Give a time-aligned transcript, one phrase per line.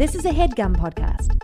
[0.00, 1.38] This is a headgum podcast.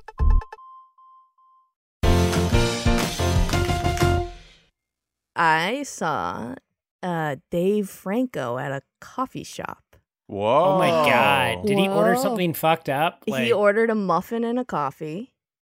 [5.37, 6.55] I saw
[7.03, 9.97] uh, Dave Franco at a coffee shop.
[10.29, 10.77] Whoa.
[10.77, 11.67] Oh my god!
[11.67, 13.25] Did he order something fucked up?
[13.27, 15.35] he ordered a muffin and a coffee.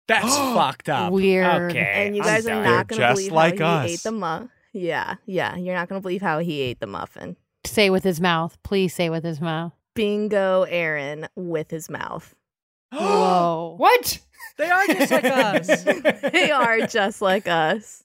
[0.07, 1.11] That's fucked up.
[1.11, 1.71] Weird.
[1.71, 2.63] Okay, and you I'm guys are done.
[2.63, 3.87] not going to believe like how us.
[3.87, 4.49] he ate the muffin.
[4.71, 5.57] Yeah, yeah.
[5.57, 7.35] You're not going to believe how he ate the muffin.
[7.65, 8.57] Say with his mouth.
[8.63, 9.73] Please say with his mouth.
[9.95, 12.35] Bingo, Erin, with his mouth.
[12.91, 13.75] Whoa.
[13.77, 14.19] What?
[14.57, 15.83] They are just like us.
[16.33, 18.01] they are just like us.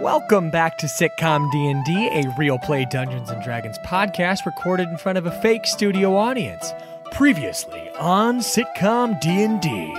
[0.00, 5.18] Welcome back to Sitcom D&D, a real play Dungeons and Dragons podcast recorded in front
[5.18, 6.72] of a fake studio audience.
[7.12, 9.94] Previously on Sitcom D&D,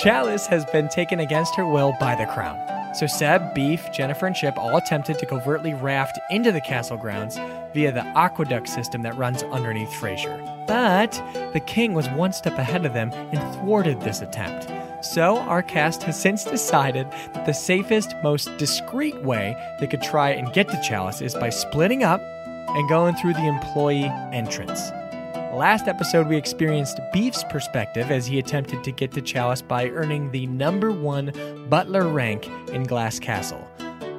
[0.00, 2.79] Chalice has been taken against her will by the crown.
[2.92, 7.38] So Seb, Beef, Jennifer, and Chip all attempted to covertly raft into the castle grounds
[7.72, 10.66] via the aqueduct system that runs underneath Frasier.
[10.66, 11.12] But
[11.52, 14.68] the king was one step ahead of them and thwarted this attempt.
[15.04, 20.30] So, our cast has since decided that the safest, most discreet way they could try
[20.30, 24.90] and get to Chalice is by splitting up and going through the employee entrance.
[25.52, 30.30] Last episode, we experienced Beef's perspective as he attempted to get to Chalice by earning
[30.30, 31.32] the number one
[31.68, 33.66] butler rank in Glass Castle.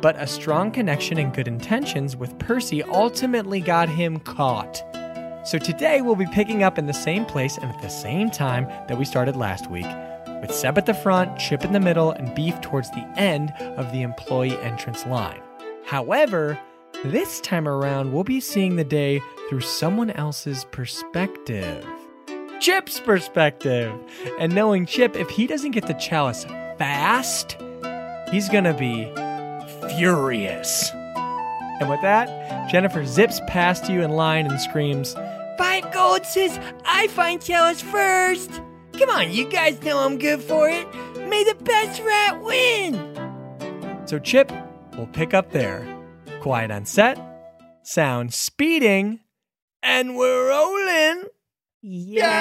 [0.02, 4.84] But a strong connection and good intentions with Percy ultimately got him caught.
[5.46, 8.66] So today, we'll be picking up in the same place and at the same time
[8.90, 9.88] that we started last week
[10.42, 13.90] with Seb at the front, Chip in the middle, and Beef towards the end of
[13.94, 15.42] the employee entrance line.
[15.86, 16.60] However,
[17.06, 21.86] this time around, we'll be seeing the day through someone else's perspective.
[22.62, 23.94] Chip's perspective.
[24.40, 26.46] And knowing Chip, if he doesn't get the chalice
[26.78, 27.58] fast,
[28.32, 29.12] he's gonna be
[29.98, 30.90] furious.
[30.94, 35.16] And with that, Jennifer zips past you in line and screams,
[35.58, 38.62] Five gold says I find chalice first.
[38.94, 40.88] Come on, you guys know I'm good for it.
[41.28, 44.06] May the best rat win.
[44.06, 44.50] So Chip
[44.96, 45.86] will pick up there.
[46.40, 47.20] Quiet on set,
[47.84, 49.20] sound speeding,
[49.84, 51.26] and we're rolling.
[51.82, 52.32] Yes.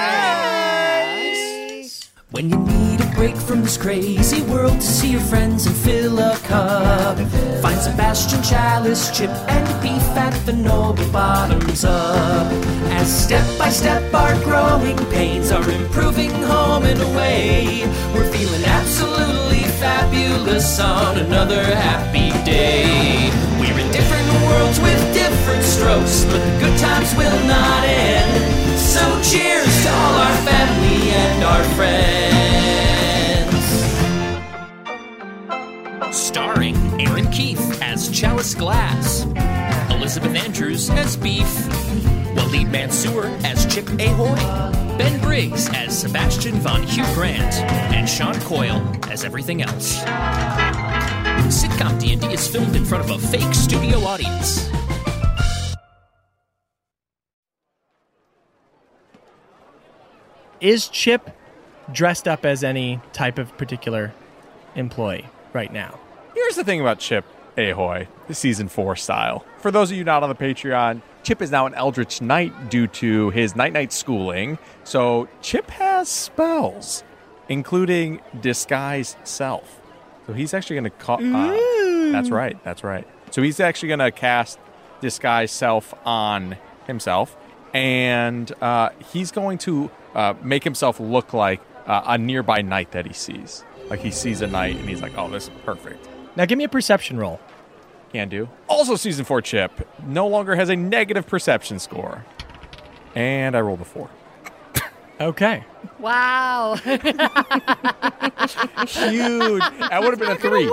[2.31, 6.19] When you need a break from this crazy world to see your friends and fill
[6.21, 7.19] a cup,
[7.61, 12.53] find Sebastian Chalice, Chip, and Beef at the Noble Bottoms Up.
[12.93, 17.83] As step by step our growing pains are improving home and away,
[18.15, 23.31] we're feeling absolutely fabulous on another happy day.
[23.59, 25.19] We're in different worlds with different
[25.70, 28.78] strokes, but the good times will not end.
[28.78, 32.41] So cheers to all our family and our friends.
[36.16, 39.25] Starring Erin Keif as Chalice Glass,
[39.91, 41.47] Elizabeth Andrews as Beef,
[42.34, 44.34] Waleed Mansour as Chip Ahoy,
[44.98, 47.54] Ben Briggs as Sebastian von Hugh Grant,
[47.94, 50.02] and Sean Coyle as everything else.
[51.50, 54.69] Sitcom D&D is filmed in front of a fake studio audience.
[60.60, 61.31] Is Chip
[61.91, 64.12] dressed up as any type of particular
[64.75, 65.98] employee right now?
[66.34, 67.25] Here's the thing about Chip
[67.56, 69.44] Ahoy, the season four style.
[69.59, 72.87] For those of you not on the Patreon, Chip is now an Eldritch Knight due
[72.88, 74.59] to his night night schooling.
[74.84, 77.04] So Chip has spells,
[77.49, 79.81] including disguise self.
[80.26, 81.19] So he's actually going to call.
[81.25, 82.62] Uh, that's right.
[82.65, 83.06] That's right.
[83.31, 84.58] So he's actually going to cast
[85.00, 86.56] disguise self on
[86.87, 87.37] himself,
[87.72, 93.06] and uh, he's going to uh, make himself look like uh, a nearby knight that
[93.06, 93.64] he sees.
[93.88, 96.64] Like he sees a knight, and he's like, "Oh, this is perfect." Now give me
[96.64, 97.40] a perception roll.
[98.12, 98.49] Can do.
[98.69, 102.25] Also, season four Chip no longer has a negative perception score,
[103.14, 104.11] and I rolled a four.
[105.20, 105.64] Okay.
[105.99, 106.76] Wow.
[106.76, 106.96] Huge.
[108.88, 110.70] That would have been a three.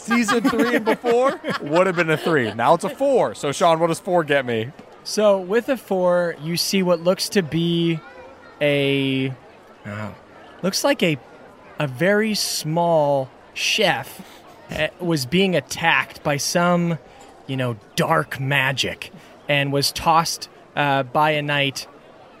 [0.00, 2.52] Season three and before would have been a three.
[2.54, 3.34] Now it's a four.
[3.34, 4.70] So Sean, what does four get me?
[5.08, 7.98] So with a four, you see what looks to be
[8.60, 9.32] a
[9.86, 10.12] uh,
[10.62, 11.16] looks like a
[11.78, 14.20] a very small chef
[14.70, 16.98] uh, was being attacked by some
[17.46, 19.10] you know, dark magic
[19.48, 21.88] and was tossed uh, by a knight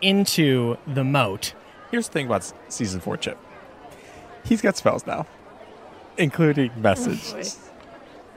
[0.02, 1.54] into the moat.
[1.90, 3.38] Here's the thing about season four, Chip.
[4.44, 5.26] He's got spells now,
[6.18, 7.32] including message.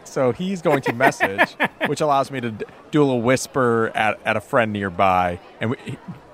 [0.04, 1.56] So he's going to message,
[1.88, 2.52] which allows me to
[2.92, 5.78] do a little whisper at, at a friend nearby, and we,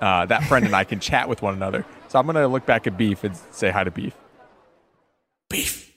[0.01, 1.85] uh, that friend and I can chat with one another.
[2.07, 4.15] So I'm going to look back at Beef and say hi to Beef.
[5.49, 5.91] Beef.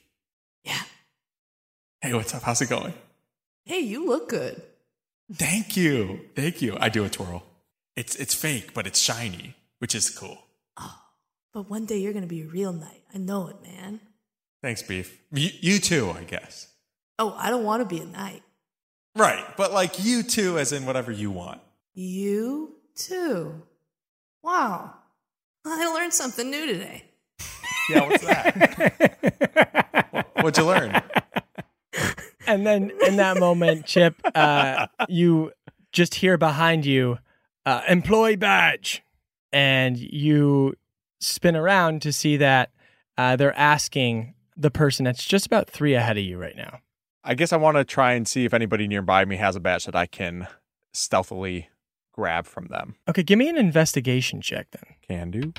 [0.64, 0.82] Yeah.
[2.00, 2.42] Hey, what's up?
[2.42, 2.94] How's it going?
[3.64, 4.62] Hey, you look good.
[5.32, 6.20] Thank you.
[6.34, 6.76] Thank you.
[6.80, 7.44] I do a twirl.
[7.96, 10.38] It's it's fake, but it's shiny, which is cool.
[10.76, 10.94] Oh,
[11.52, 13.02] But one day you're going to be a real knight.
[13.14, 14.00] I know it, man.
[14.62, 15.18] Thanks, Beef.
[15.32, 16.69] You, you too, I guess.
[17.20, 18.42] Oh, I don't want to be a knight.
[19.14, 21.60] Right, but like you too, as in whatever you want.
[21.92, 23.62] You too.
[24.42, 24.94] Wow.
[25.66, 27.04] I learned something new today.
[27.90, 30.26] Yeah, what's that?
[30.36, 31.02] What'd you learn?
[32.46, 35.52] And then in that moment, Chip, uh, you
[35.92, 37.18] just hear behind you,
[37.66, 39.02] uh, employee badge.
[39.52, 40.74] And you
[41.20, 42.70] spin around to see that
[43.18, 46.78] uh, they're asking the person that's just about three ahead of you right now.
[47.22, 49.84] I guess I want to try and see if anybody nearby me has a badge
[49.84, 50.48] that I can
[50.92, 51.68] stealthily
[52.12, 52.96] grab from them.
[53.08, 54.96] Okay, give me an investigation check then.
[55.06, 55.52] Can do.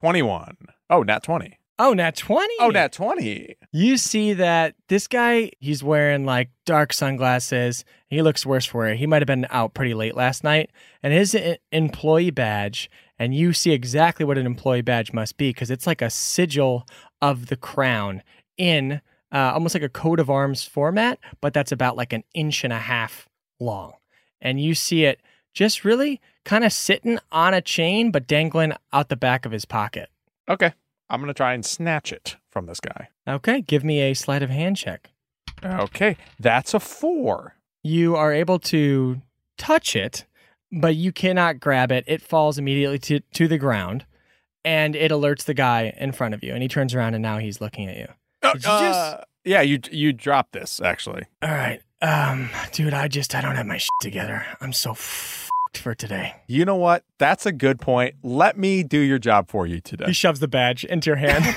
[0.00, 0.56] 21.
[0.90, 1.58] Oh, nat 20.
[1.78, 2.54] Oh, nat 20.
[2.60, 3.54] Oh, nat 20.
[3.70, 7.84] You see that this guy, he's wearing like dark sunglasses.
[8.08, 8.96] He looks worse for it.
[8.96, 10.70] He might have been out pretty late last night.
[11.02, 11.36] And his
[11.70, 16.02] employee badge, and you see exactly what an employee badge must be because it's like
[16.02, 16.86] a sigil
[17.20, 18.22] of the crown
[18.56, 19.00] in
[19.32, 22.72] uh, almost like a coat of arms format, but that's about like an inch and
[22.72, 23.28] a half
[23.60, 23.94] long.
[24.40, 25.20] And you see it
[25.54, 29.64] just really kind of sitting on a chain, but dangling out the back of his
[29.64, 30.10] pocket.
[30.48, 30.72] Okay.
[31.08, 33.08] I'm going to try and snatch it from this guy.
[33.28, 35.10] Okay, give me a sleight of hand check.
[35.64, 36.16] Okay.
[36.38, 37.54] That's a four.
[37.82, 39.20] you are able to
[39.56, 40.26] touch it,
[40.72, 42.04] but you cannot grab it.
[42.06, 44.04] It falls immediately to, to the ground
[44.64, 46.52] and it alerts the guy in front of you.
[46.52, 48.08] And he turns around and now he's looking at you.
[48.42, 51.24] Did you just- Uh, yeah, you you dropped this actually.
[51.42, 51.80] All right.
[52.02, 54.44] Um, dude, I just, I don't have my shit together.
[54.60, 56.34] I'm so f***ed for today.
[56.46, 57.04] You know what?
[57.18, 58.16] That's a good point.
[58.22, 60.04] Let me do your job for you today.
[60.06, 61.42] He shoves the badge into your hand.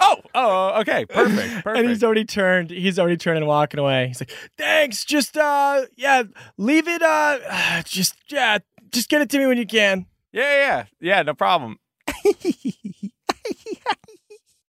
[0.00, 1.04] oh, oh, okay.
[1.06, 1.64] Perfect.
[1.64, 1.66] Perfect.
[1.78, 5.82] and he's already turned he's already turned and walking away he's like thanks just uh
[5.96, 6.22] yeah
[6.58, 8.58] leave it uh just yeah
[8.92, 10.84] just get it to me when you can yeah, yeah.
[11.00, 11.78] Yeah, no problem.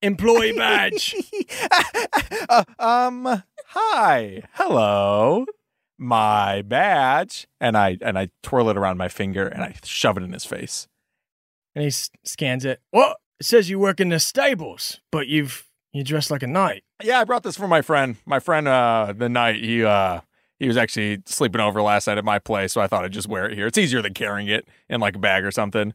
[0.06, 1.14] employee badge
[2.48, 4.42] uh, um hi.
[4.54, 5.44] Hello.
[5.98, 7.46] My badge.
[7.60, 10.44] And I and I twirl it around my finger and I shove it in his
[10.44, 10.88] face.
[11.74, 15.64] and he s- scans it what it says you work in the stables but you've
[15.92, 18.16] you dress like a knight Yeah, I brought this for my friend.
[18.26, 20.20] My friend uh the knight, he uh
[20.58, 23.28] he was actually sleeping over last night at my place, so I thought I'd just
[23.28, 23.66] wear it here.
[23.66, 25.92] It's easier than carrying it in like a bag or something.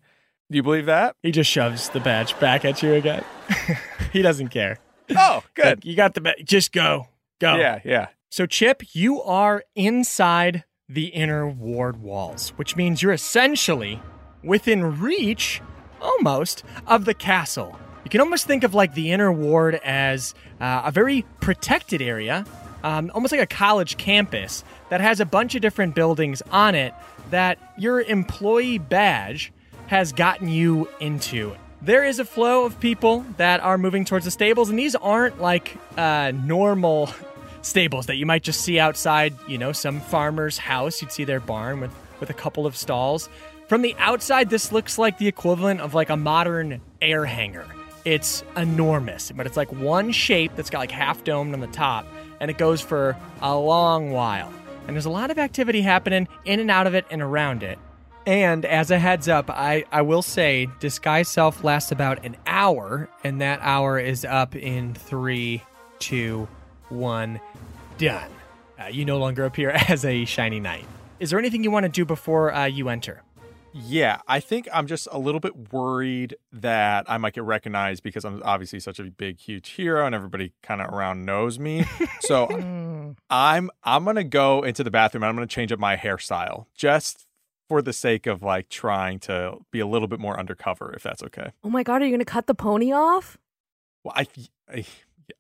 [0.52, 1.16] Do you believe that?
[1.24, 3.24] he just shoves the badge back at you again
[4.14, 4.78] he doesn't care
[5.18, 5.66] Oh, good.
[5.66, 7.08] Like, you got the badge just go
[7.40, 8.08] go Yeah, yeah.
[8.30, 14.02] So, Chip, you are inside the inner ward walls, which means you're essentially
[14.44, 15.62] within reach,
[16.02, 17.78] almost, of the castle.
[18.06, 22.46] You can almost think of like the inner ward as uh, a very protected area,
[22.84, 26.94] um, almost like a college campus that has a bunch of different buildings on it
[27.32, 29.52] that your employee badge
[29.92, 31.54] has gotten you into.
[31.82, 35.42] There is a flow of people that are moving towards the stables, and these aren't
[35.42, 37.10] like uh, normal
[37.62, 41.02] stables that you might just see outside, you know, some farmer's house.
[41.02, 43.28] You'd see their barn with, with a couple of stalls.
[43.68, 47.68] From the outside, this looks like the equivalent of like a modern air hangar.
[48.06, 52.06] It's enormous, but it's like one shape that's got like half domed on the top,
[52.40, 54.54] and it goes for a long while.
[54.88, 57.78] And there's a lot of activity happening in and out of it and around it.
[58.26, 63.10] And as a heads up, I, I will say Disguise Self lasts about an hour,
[63.24, 65.64] and that hour is up in three,
[66.00, 66.48] two,
[66.90, 67.40] one,
[67.98, 68.30] done.
[68.80, 70.86] Uh, you no longer appear as a shiny knight.
[71.20, 73.24] Is there anything you want to do before uh, you enter?
[73.74, 78.26] Yeah, I think I'm just a little bit worried that I might get recognized because
[78.26, 81.86] I'm obviously such a big, huge hero, and everybody kind of around knows me.
[82.20, 82.48] so
[83.30, 87.28] I'm I'm gonna go into the bathroom and I'm gonna change up my hairstyle just
[87.72, 91.24] for the sake of like trying to be a little bit more undercover, if that's
[91.24, 91.54] okay.
[91.64, 93.38] Oh my god, are you gonna cut the pony off?
[94.04, 94.28] Well, I,
[94.70, 94.86] I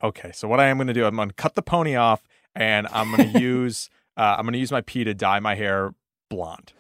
[0.02, 0.32] okay.
[0.32, 2.24] So what I am gonna do, I'm gonna cut the pony off,
[2.56, 5.94] and I'm gonna use uh, I'm gonna use my pee to dye my hair
[6.30, 6.72] blonde.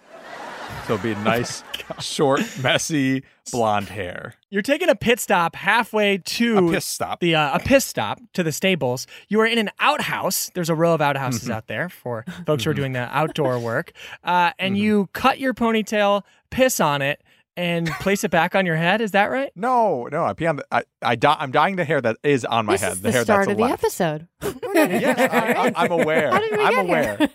[0.87, 1.63] So it'll be nice,
[1.99, 4.33] short, messy, blonde hair.
[4.49, 7.19] You're taking a pit stop halfway to A piss stop.
[7.19, 9.07] The uh, a piss stop to the stables.
[9.29, 10.49] You are in an outhouse.
[10.53, 11.51] There's a row of outhouses Mm-hmm.
[11.51, 13.91] out there for folks who are doing the outdoor work.
[14.23, 17.21] Uh, and you cut your ponytail, piss on it,
[17.57, 19.01] and place it back on your head.
[19.01, 19.51] Is that right?
[19.55, 20.65] No, no, I pee on the.
[20.71, 22.91] I, I di- I'm dying the hair that is on my this head.
[22.93, 23.83] is the, the, hair start that's of the left.
[23.83, 24.27] episode.
[24.73, 26.31] Yes, I, I, I'm aware.
[26.31, 27.29] How did we I'm get aware.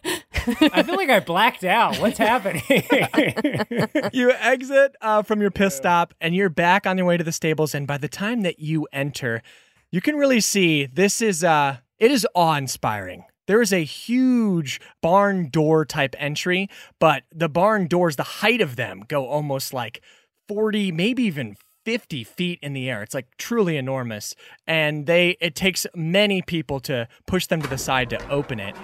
[0.47, 1.99] I feel like I blacked out.
[1.99, 2.63] What's happening?
[4.13, 7.33] you exit uh, from your piss stop and you're back on your way to the
[7.33, 7.75] stables.
[7.75, 9.43] And by the time that you enter,
[9.91, 13.25] you can really see this is uh, it is awe inspiring.
[13.47, 18.77] There is a huge barn door type entry, but the barn doors, the height of
[18.77, 20.03] them go almost like
[20.49, 23.01] 40, maybe even 50 feet in the air.
[23.05, 24.35] It's like truly enormous.
[24.67, 28.75] And they it takes many people to push them to the side to open it.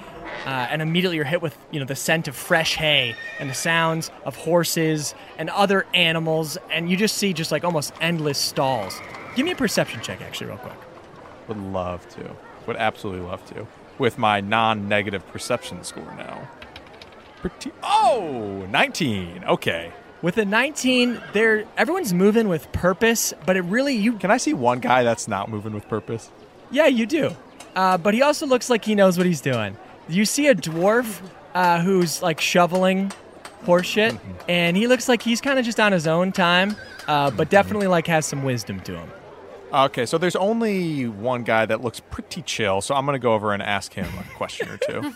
[0.46, 3.54] Uh, and immediately you're hit with you know the scent of fresh hay and the
[3.54, 9.00] sounds of horses and other animals and you just see just like almost endless stalls
[9.36, 10.78] give me a perception check actually real quick
[11.48, 12.36] Would love to.
[12.66, 13.66] Would absolutely love to.
[13.98, 16.48] With my non-negative perception score now.
[17.40, 17.72] Pretty.
[17.82, 19.44] Oh, 19.
[19.44, 19.92] Okay.
[20.22, 24.54] With a 19 there everyone's moving with purpose but it really you Can I see
[24.54, 26.30] one guy that's not moving with purpose?
[26.70, 27.34] yeah you do
[27.76, 29.76] uh, but he also looks like he knows what he's doing
[30.08, 31.20] you see a dwarf
[31.54, 33.12] uh, who's like shoveling
[33.64, 36.74] horseshit and he looks like he's kind of just on his own time
[37.08, 39.10] uh, but definitely like has some wisdom to him
[39.74, 43.54] Okay, so there's only one guy that looks pretty chill, so I'm gonna go over
[43.54, 45.14] and ask him a question or two.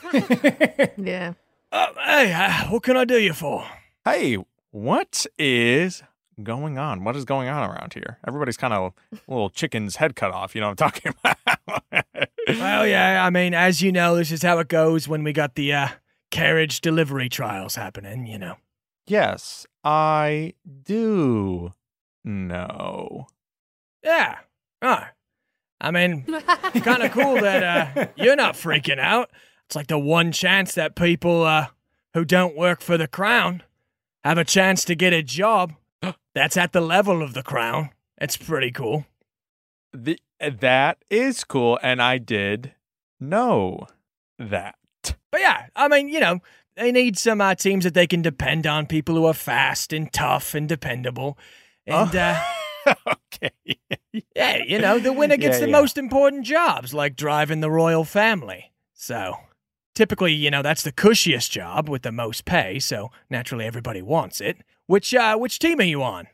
[0.97, 1.35] Yeah.
[1.71, 3.67] uh, hey uh, what can i do you for
[4.07, 4.39] hey,
[4.77, 6.03] what is
[6.43, 7.03] going on?
[7.03, 8.19] What is going on around here?
[8.29, 8.93] Everybody's kind of
[9.27, 10.55] little chicken's head cut off.
[10.55, 12.05] You know what I'm talking about?
[12.47, 15.55] Well, yeah, I mean, as you know, this is how it goes when we got
[15.55, 15.89] the uh,
[16.31, 18.57] carriage delivery trials happening, you know.
[19.07, 20.53] yes, I
[20.83, 21.73] do
[22.23, 23.29] know.
[24.05, 24.37] Yeah.
[24.83, 25.11] Ah.
[25.81, 26.25] I mean,
[26.83, 29.31] kind of cool that uh, you're not freaking out.
[29.67, 31.69] It's like the one chance that people uh,
[32.15, 33.63] who don't work for the crown
[34.29, 35.75] have a chance to get a job
[36.35, 37.91] that's at the level of the crown.
[38.19, 39.07] It's pretty cool.
[39.93, 42.75] The, that is cool, and I did
[43.21, 43.87] know
[44.39, 44.77] that.
[45.03, 46.41] But yeah, I mean, you know,
[46.77, 50.13] they need some uh, teams that they can depend on, people who are fast and
[50.13, 51.39] tough and dependable.
[51.87, 52.43] And uh,
[53.07, 53.51] okay.
[54.35, 55.79] yeah, you know, the winner gets Yeah, the yeah.
[55.81, 58.73] most important jobs, like driving the royal family.
[58.93, 59.37] So
[59.97, 62.79] typically, you know, that's the cushiest job with the most pay.
[62.79, 64.59] So naturally, everybody wants it.
[64.87, 66.29] Which uh, which team are you on?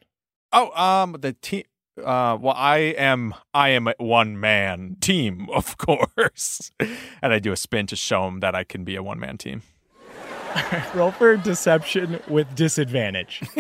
[0.53, 1.63] Oh, um, the team.
[1.99, 3.35] Uh, well, I am.
[3.55, 8.27] I am a one man team, of course, and I do a spin to show
[8.27, 9.63] them that I can be a one man team.
[10.95, 13.43] Roll for deception with disadvantage.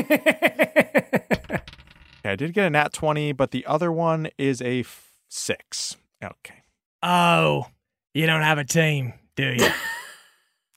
[2.25, 5.97] I did get a nat twenty, but the other one is a f- six.
[6.23, 6.62] Okay.
[7.02, 7.66] oh,
[8.14, 9.68] you don't have a team, do you?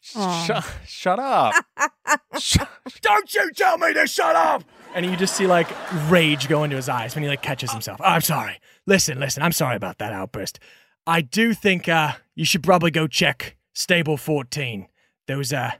[0.01, 1.53] Shut, shut up.
[2.39, 2.69] Shut-
[3.01, 4.63] Don't you tell me to shut up!
[4.93, 5.67] And you just see like
[6.11, 7.99] rage go into his eyes when he like catches himself.
[8.01, 8.59] Oh, I'm sorry.
[8.85, 10.59] Listen, listen, I'm sorry about that outburst.
[11.07, 14.87] I do think uh you should probably go check stable 14.
[15.27, 15.71] There was uh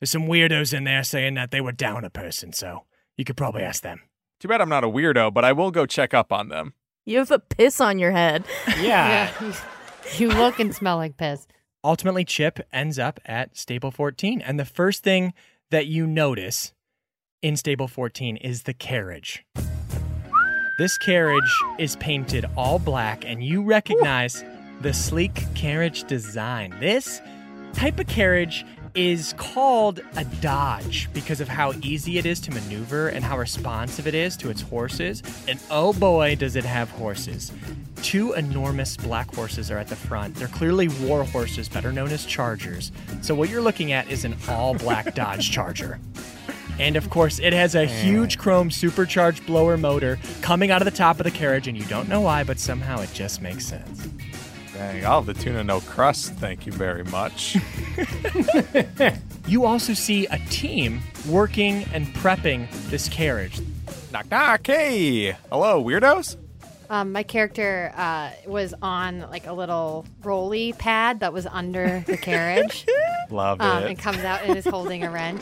[0.00, 2.84] there's some weirdos in there saying that they were down a person, so
[3.16, 4.00] you could probably ask them.
[4.38, 6.74] Too bad I'm not a weirdo, but I will go check up on them.
[7.04, 8.44] You have a piss on your head.
[8.80, 9.28] Yeah.
[9.40, 9.54] Yeah.
[10.18, 11.46] You look and smell like piss.
[11.84, 15.34] Ultimately, Chip ends up at stable 14, and the first thing
[15.72, 16.72] that you notice
[17.42, 19.44] in stable 14 is the carriage.
[20.78, 24.44] This carriage is painted all black, and you recognize
[24.80, 26.72] the sleek carriage design.
[26.78, 27.20] This
[27.72, 33.08] type of carriage is called a Dodge because of how easy it is to maneuver
[33.08, 35.22] and how responsive it is to its horses.
[35.48, 37.50] And oh boy, does it have horses.
[38.02, 40.34] Two enormous black horses are at the front.
[40.34, 42.92] They're clearly war horses, better known as chargers.
[43.22, 45.98] So, what you're looking at is an all black Dodge Charger.
[46.78, 48.02] And of course, it has a eh.
[48.02, 51.84] huge chrome supercharged blower motor coming out of the top of the carriage, and you
[51.84, 54.06] don't know why, but somehow it just makes sense.
[54.74, 56.32] Dang, I'll have the tuna no crust.
[56.34, 57.56] Thank you very much.
[59.46, 63.60] You also see a team working and prepping this carriage.
[64.12, 64.66] knock knock.
[64.66, 66.36] Hey, hello, weirdos.
[66.92, 72.18] Um, my character uh, was on like a little rolly pad that was under the
[72.18, 72.84] carriage.
[73.30, 73.88] Love um, it.
[73.88, 75.40] and comes out and is holding a wrench.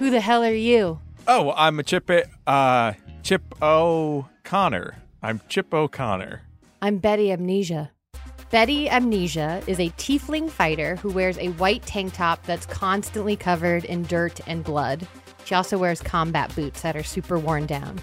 [0.00, 0.98] Who the hell are you?
[1.28, 2.10] Oh, I'm a Chip.
[2.44, 4.96] Uh, Chip O'Connor.
[5.22, 6.42] I'm Chip O'Connor.
[6.82, 7.92] I'm Betty Amnesia.
[8.50, 13.84] Betty Amnesia is a tiefling fighter who wears a white tank top that's constantly covered
[13.84, 15.06] in dirt and blood.
[15.44, 18.00] She also wears combat boots that are super worn down.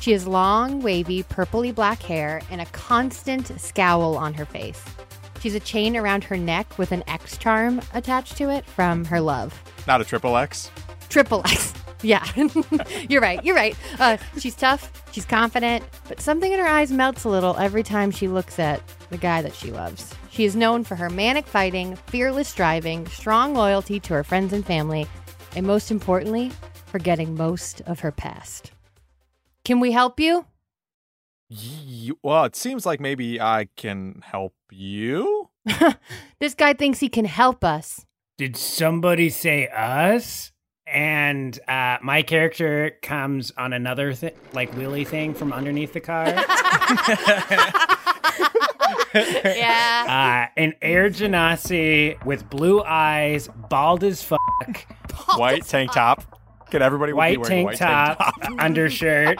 [0.00, 4.82] She has long, wavy, purpley black hair and a constant scowl on her face.
[5.40, 9.20] She's a chain around her neck with an X charm attached to it from her
[9.20, 9.60] love.
[9.86, 10.70] Not a triple X.
[11.08, 11.72] Triple X.
[12.02, 12.24] Yeah,
[13.08, 13.42] you're right.
[13.42, 13.74] You're right.
[13.98, 14.92] Uh, she's tough.
[15.12, 18.82] She's confident, but something in her eyes melts a little every time she looks at
[19.08, 20.14] the guy that she loves.
[20.30, 24.64] She is known for her manic fighting, fearless driving, strong loyalty to her friends and
[24.64, 25.06] family,
[25.56, 26.52] and most importantly,
[26.84, 28.72] forgetting most of her past.
[29.66, 30.46] Can we help you?
[31.50, 35.50] Y- well, it seems like maybe I can help you.
[36.38, 38.06] This guy thinks he can help us.
[38.38, 40.52] Did somebody say us?
[40.86, 46.26] And uh, my character comes on another thi- like wheelie thing from underneath the car.
[49.14, 50.46] Yeah.
[50.46, 54.38] uh, an Air Genasi with blue eyes, bald as fuck,
[55.36, 56.35] white tank top.
[56.70, 58.52] Can everybody be white wearing a tank white top, tank top?
[58.64, 59.38] undershirt,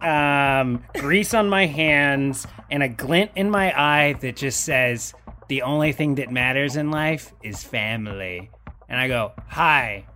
[0.00, 5.12] um, grease on my hands, and a glint in my eye that just says,
[5.48, 8.50] "The only thing that matters in life is family."
[8.88, 10.06] And I go, "Hi,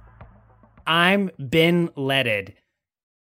[0.86, 2.54] I'm Ben Ledded.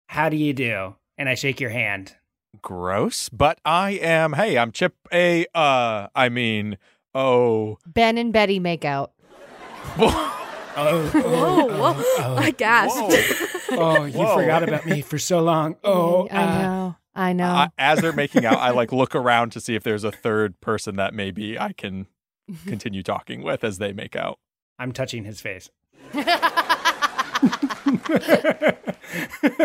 [0.08, 2.16] How do you do?" And I shake your hand.
[2.62, 4.32] Gross, but I am.
[4.32, 5.46] Hey, I'm Chip A.
[5.54, 6.78] Uh, I mean,
[7.14, 9.12] oh, Ben and Betty make out.
[10.76, 12.36] Oh, Whoa, whoa.
[12.36, 13.70] I gasped.
[13.72, 14.36] oh, you Whoa.
[14.36, 15.76] forgot about me for so long.
[15.84, 16.96] Oh, I uh, know.
[17.14, 17.48] I know.
[17.48, 20.60] I, as they're making out, I like look around to see if there's a third
[20.60, 22.06] person that maybe I can
[22.66, 24.38] continue talking with as they make out.
[24.78, 25.70] I'm touching his face.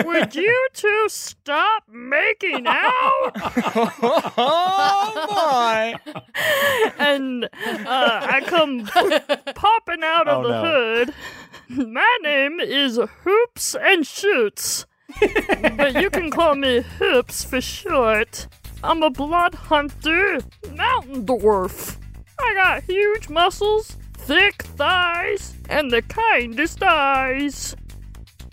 [0.05, 3.31] Would you two stop making out?
[4.37, 5.95] oh my!
[6.99, 7.49] and uh,
[7.87, 8.85] I come
[9.55, 10.63] popping out of Oh, the no.
[10.63, 11.13] hood.
[11.93, 14.85] My name is Hoops and Shoots,
[15.77, 18.47] but you can call me Hoops for short.
[18.83, 20.39] I'm a blood hunter,
[20.75, 21.97] mountain dwarf.
[22.39, 27.75] I got huge muscles, thick thighs, and the kindest eyes.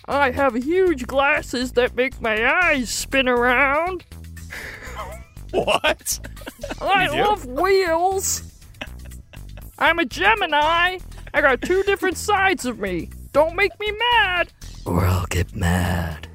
[0.07, 4.05] I have huge glasses that make my eyes spin around.
[5.53, 6.19] What?
[6.81, 7.17] I You do?
[7.25, 8.43] love wheels.
[9.79, 10.97] I'm a Gemini.
[11.35, 13.11] I got two different sides of me.
[13.33, 14.51] Don't make me mad.
[14.87, 16.27] Or I'll get mad.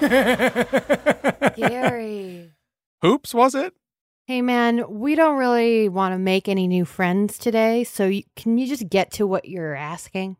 [1.56, 2.50] Gary.
[3.02, 3.74] Hoops, was it?
[4.26, 8.56] Hey man, we don't really want to make any new friends today, so you, can
[8.56, 10.38] you just get to what you're asking?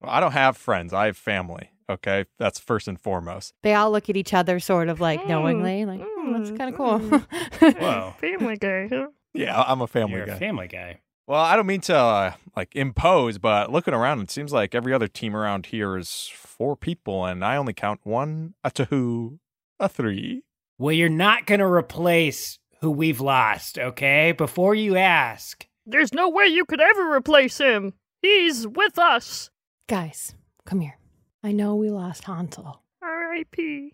[0.00, 0.92] Well, I don't have friends.
[0.92, 1.70] I have family.
[1.88, 3.54] Okay, that's first and foremost.
[3.62, 6.76] They all look at each other sort of like knowingly, like, "Hmm, that's kind of
[6.76, 6.98] cool.
[7.60, 8.14] Whoa.
[8.20, 9.08] Family guy, huh?
[9.32, 10.34] Yeah, I'm a family You're guy.
[10.34, 11.00] a family guy.
[11.28, 14.92] Well, I don't mean to uh, like impose, but looking around, it seems like every
[14.92, 19.38] other team around here is four people, and I only count one, a two,
[19.78, 20.42] a three.
[20.78, 24.32] Well, you're not going to replace who we've lost, okay?
[24.32, 25.66] Before you ask.
[25.86, 27.94] There's no way you could ever replace him.
[28.22, 29.50] He's with us.
[29.88, 30.34] Guys,
[30.66, 30.98] come here.
[31.42, 32.82] I know we lost Hansel.
[33.02, 33.92] R.I.P.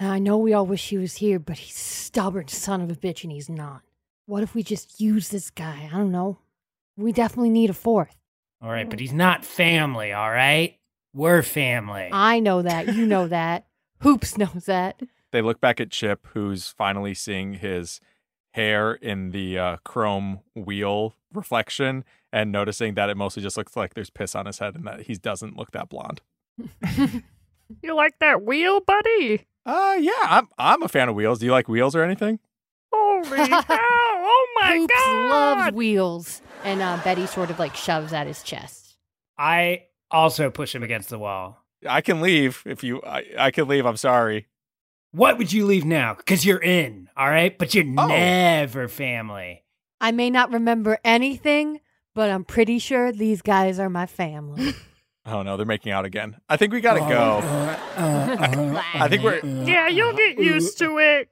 [0.00, 2.94] I know we all wish he was here, but he's a stubborn son of a
[2.94, 3.82] bitch and he's not.
[4.26, 5.88] What if we just use this guy?
[5.92, 6.38] I don't know.
[6.96, 8.16] We definitely need a fourth.
[8.62, 10.78] All right, but he's not family, all right?
[11.14, 12.08] We're family.
[12.12, 12.94] I know that.
[12.94, 13.66] You know that.
[14.00, 15.00] Hoops knows that.
[15.32, 18.00] They look back at Chip, who's finally seeing his
[18.56, 23.94] hair in the uh, chrome wheel reflection and noticing that it mostly just looks like
[23.94, 26.20] there's piss on his head and that he doesn't look that blonde.
[27.82, 29.44] You like that wheel, buddy?
[29.64, 31.40] Uh, yeah, I'm I'm a fan of wheels.
[31.40, 32.38] Do you like wheels or anything?
[32.92, 33.64] Holy cow!
[33.68, 35.28] Oh my Hoops god!
[35.30, 36.42] loves wheels.
[36.62, 38.96] And uh, Betty sort of like shoves at his chest.
[39.36, 41.64] I also push him against the wall.
[41.88, 43.02] I can leave if you.
[43.02, 43.84] I, I can leave.
[43.84, 44.46] I'm sorry.
[45.16, 46.12] What would you leave now?
[46.12, 47.56] Because you're in, all right?
[47.56, 48.06] But you're Oh.
[48.06, 49.64] never family.
[49.98, 51.80] I may not remember anything,
[52.14, 54.74] but I'm pretty sure these guys are my family.
[55.28, 56.36] Oh no, they're making out again.
[56.48, 57.40] I think we gotta go.
[57.42, 58.00] Uh, uh,
[58.38, 59.40] uh, I think we're.
[59.44, 61.28] Yeah, you'll get used to it.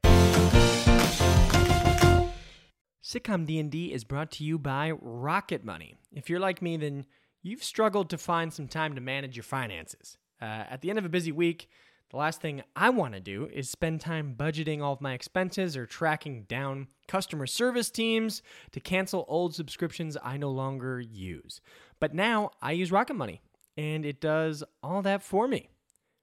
[3.04, 5.94] Sitcom D&D is brought to you by Rocket Money.
[6.10, 7.06] If you're like me, then
[7.40, 10.18] you've struggled to find some time to manage your finances.
[10.42, 11.68] Uh, at the end of a busy week,
[12.14, 15.76] the last thing I want to do is spend time budgeting all of my expenses
[15.76, 21.60] or tracking down customer service teams to cancel old subscriptions I no longer use.
[21.98, 23.40] But now I use Rocket Money,
[23.76, 25.70] and it does all that for me.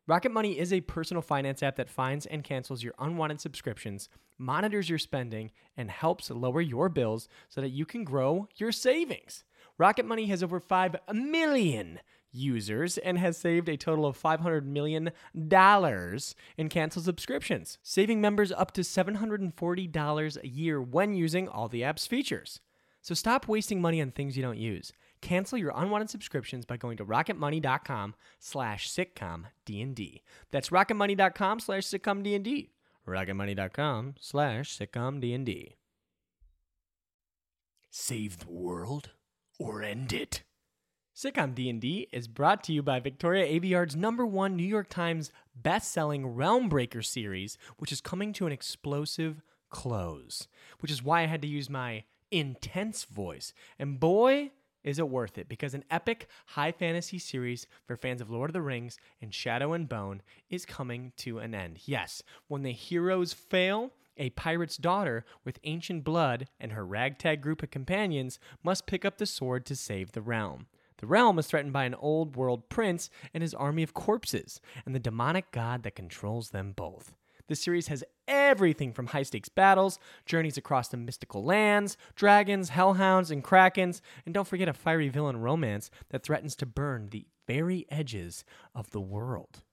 [0.07, 4.87] Rocket Money is a personal finance app that finds and cancels your unwanted subscriptions, monitors
[4.87, 9.43] your spending, and helps lower your bills so that you can grow your savings.
[9.77, 11.99] Rocket Money has over 5 million
[12.31, 18.71] users and has saved a total of $500 million in canceled subscriptions, saving members up
[18.73, 22.61] to $740 a year when using all the app's features.
[23.01, 24.93] So stop wasting money on things you don't use.
[25.21, 30.21] Cancel your unwanted subscriptions by going to rocketmoney.com slash sitcomdnd.
[30.51, 32.69] That's rocketmoney.com slash sitcomdnd.
[33.07, 35.73] rocketmoney.com slash sitcomdnd.
[37.89, 39.09] Save the world
[39.59, 40.43] or end it.
[41.13, 46.25] Sitcom D&D is brought to you by Victoria Aveyard's number one New York Times best-selling
[46.25, 50.47] Realm Breaker series, which is coming to an explosive close,
[50.79, 53.53] which is why I had to use my intense voice.
[53.77, 54.51] And boy,
[54.85, 58.53] is it worth it because an epic high fantasy series for fans of Lord of
[58.53, 61.79] the Rings and Shadow and Bone is coming to an end.
[61.83, 67.61] Yes, when the heroes fail, a pirate's daughter with ancient blood and her ragtag group
[67.61, 70.67] of companions must pick up the sword to save the realm.
[71.01, 74.93] The realm is threatened by an old world prince and his army of corpses, and
[74.93, 77.15] the demonic god that controls them both.
[77.47, 83.31] The series has everything from high stakes battles, journeys across the mystical lands, dragons, hellhounds,
[83.31, 87.87] and krakens, and don't forget a fiery villain romance that threatens to burn the very
[87.89, 89.63] edges of the world.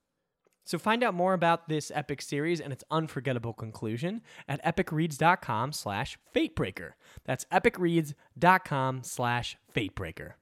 [0.64, 6.18] So find out more about this epic series and its unforgettable conclusion at epicreads.com slash
[6.34, 6.92] fatebreaker.
[7.24, 10.32] That's epicreads.com slash fatebreaker.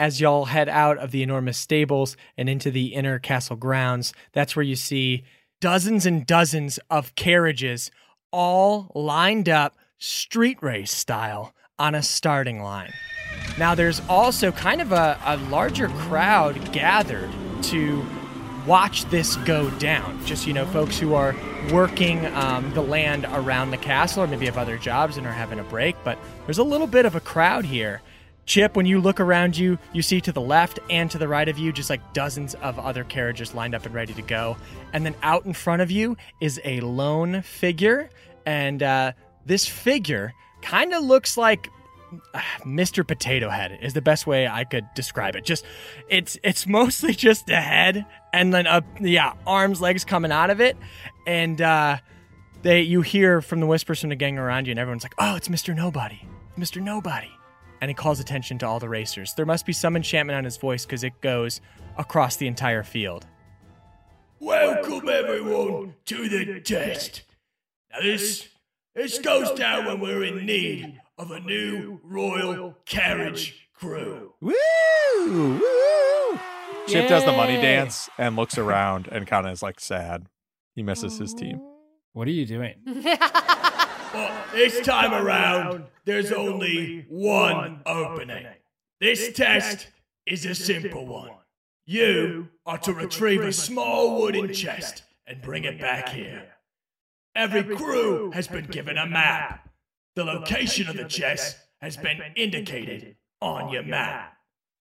[0.00, 4.56] As y'all head out of the enormous stables and into the inner castle grounds, that's
[4.56, 5.24] where you see
[5.60, 7.90] dozens and dozens of carriages
[8.32, 12.90] all lined up street race style on a starting line.
[13.58, 17.30] Now, there's also kind of a, a larger crowd gathered
[17.64, 18.02] to
[18.66, 20.24] watch this go down.
[20.24, 21.36] Just, you know, folks who are
[21.70, 25.58] working um, the land around the castle or maybe have other jobs and are having
[25.58, 28.00] a break, but there's a little bit of a crowd here.
[28.46, 31.48] Chip, when you look around you, you see to the left and to the right
[31.48, 34.56] of you just like dozens of other carriages lined up and ready to go.
[34.92, 38.10] And then out in front of you is a lone figure.
[38.46, 39.12] And uh,
[39.46, 41.68] this figure kind of looks like
[42.34, 43.06] uh, Mr.
[43.06, 45.44] Potato Head is the best way I could describe it.
[45.44, 45.64] Just
[46.08, 50.60] it's it's mostly just a head and then a yeah, arms, legs coming out of
[50.60, 50.76] it.
[51.26, 51.98] And uh
[52.62, 55.36] they you hear from the whispers from the gang around you and everyone's like, "Oh,
[55.36, 55.74] it's Mr.
[55.74, 56.26] Nobody.
[56.58, 56.82] Mr.
[56.82, 57.30] Nobody."
[57.80, 59.34] And he calls attention to all the racers.
[59.34, 61.60] There must be some enchantment on his voice because it goes
[61.96, 63.26] across the entire field.
[64.38, 67.22] Welcome everyone to the test.
[67.92, 68.48] Now this
[68.94, 74.34] this goes down when we're in need of a new royal carriage crew.
[74.40, 74.52] Woo!
[75.26, 76.40] Woo!
[76.86, 80.26] Chip does the money dance and looks around and kind of is like sad.
[80.74, 81.60] He misses his team.
[82.12, 82.74] What are you doing?
[84.12, 88.46] Oh, but this time around, there's only one opening.
[89.00, 89.88] This test
[90.26, 91.30] is a simple one.
[91.86, 96.48] You are to retrieve a small wooden chest and bring it back here.
[97.36, 99.68] Every crew has been given a map.
[100.16, 104.36] The location of the chest has been indicated on your map.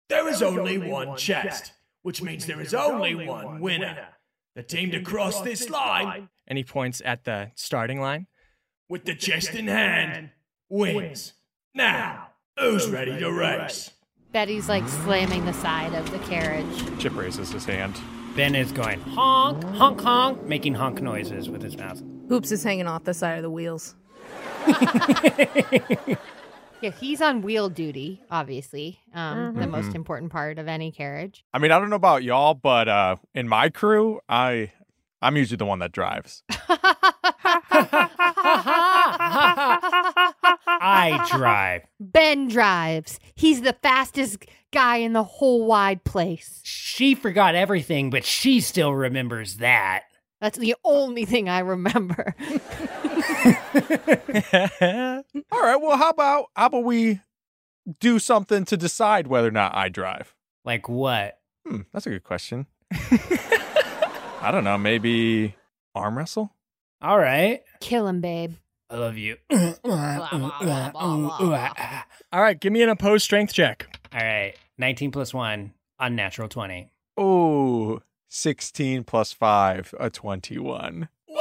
[0.09, 4.07] There is only one chest, which means there is only one winner.
[4.55, 8.27] The team to cross this line, And he points at the starting line.
[8.89, 10.29] With the chest in hand,
[10.69, 11.33] wins.
[11.73, 13.91] Now, who's ready to race?
[14.31, 16.99] Betty's like slamming the side of the carriage.
[16.99, 17.95] Chip raises his hand.
[18.35, 22.01] Ben is going honk, honk, honk, making honk noises with his mouth.
[22.29, 23.95] Hoops is hanging off the side of the wheels.
[26.81, 28.99] Yeah, he's on wheel duty, obviously.
[29.13, 31.45] Um, The most important part of any carriage.
[31.53, 34.73] I mean, I don't know about y'all, but uh, in my crew, I
[35.21, 36.43] I'm usually the one that drives.
[41.11, 41.81] I drive.
[41.99, 43.19] Ben drives.
[43.35, 46.61] He's the fastest guy in the whole wide place.
[46.63, 50.03] She forgot everything, but she still remembers that.
[50.41, 52.35] That's the only thing I remember.
[55.51, 55.77] All right.
[55.77, 57.21] Well, how about how about we
[57.99, 60.35] do something to decide whether or not I drive?
[60.65, 61.39] Like what?
[61.65, 62.67] Hmm, that's a good question.
[64.41, 64.77] I don't know.
[64.77, 65.55] Maybe
[65.95, 66.53] arm wrestle.
[67.01, 67.61] All right.
[67.79, 68.55] Kill him, babe.
[68.89, 69.37] I love you.
[69.51, 69.75] All
[72.41, 73.87] right, give me an opposed strength check.
[74.13, 74.53] All right.
[74.77, 76.89] 19 plus 1, unnatural 20.
[77.17, 81.07] Oh, 16 plus 5, a 21.
[81.27, 81.35] So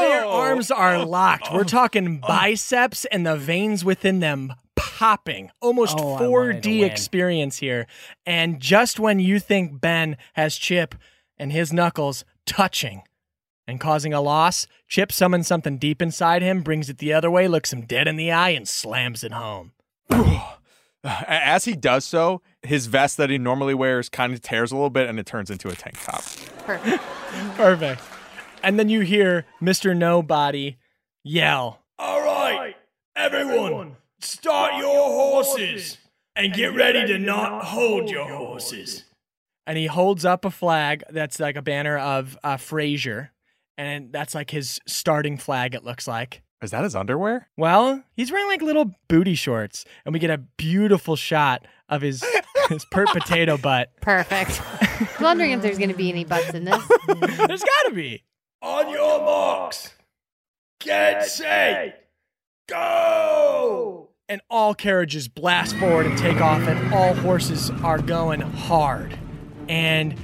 [0.00, 1.48] their arms are locked.
[1.52, 2.28] We're talking oh.
[2.28, 5.50] biceps and the veins within them popping.
[5.60, 6.90] Almost Oh, I wanted to 4D win.
[6.90, 7.86] experience here.
[8.26, 10.94] And just when you think Ben has Chip
[11.38, 13.02] and his knuckles touching,
[13.68, 17.46] and causing a loss, Chip summons something deep inside him, brings it the other way,
[17.46, 19.72] looks him dead in the eye, and slams it home.
[21.04, 24.90] As he does so, his vest that he normally wears kind of tears a little
[24.90, 26.22] bit and it turns into a tank top.
[26.64, 27.02] Perfect.
[27.56, 28.02] Perfect.
[28.64, 29.96] And then you hear Mr.
[29.96, 30.76] Nobody
[31.22, 32.74] yell, All right,
[33.14, 35.98] everyone, start your horses
[36.34, 39.04] and get ready to not hold your horses.
[39.66, 43.30] and he holds up a flag that's like a banner of uh, Frazier,
[43.78, 45.74] and that's like his starting flag.
[45.74, 46.42] It looks like.
[46.60, 47.48] Is that his underwear?
[47.56, 52.22] Well, he's wearing like little booty shorts, and we get a beautiful shot of his
[52.68, 53.92] his pert potato butt.
[54.00, 54.60] Perfect.
[54.82, 56.82] I was wondering if there's going to be any butts in this.
[57.06, 58.24] There's got to be.
[58.60, 59.94] On your marks,
[60.80, 62.08] get set,
[62.68, 64.10] go!
[64.28, 69.16] And all carriages blast forward and take off, and all horses are going hard.
[69.68, 70.16] And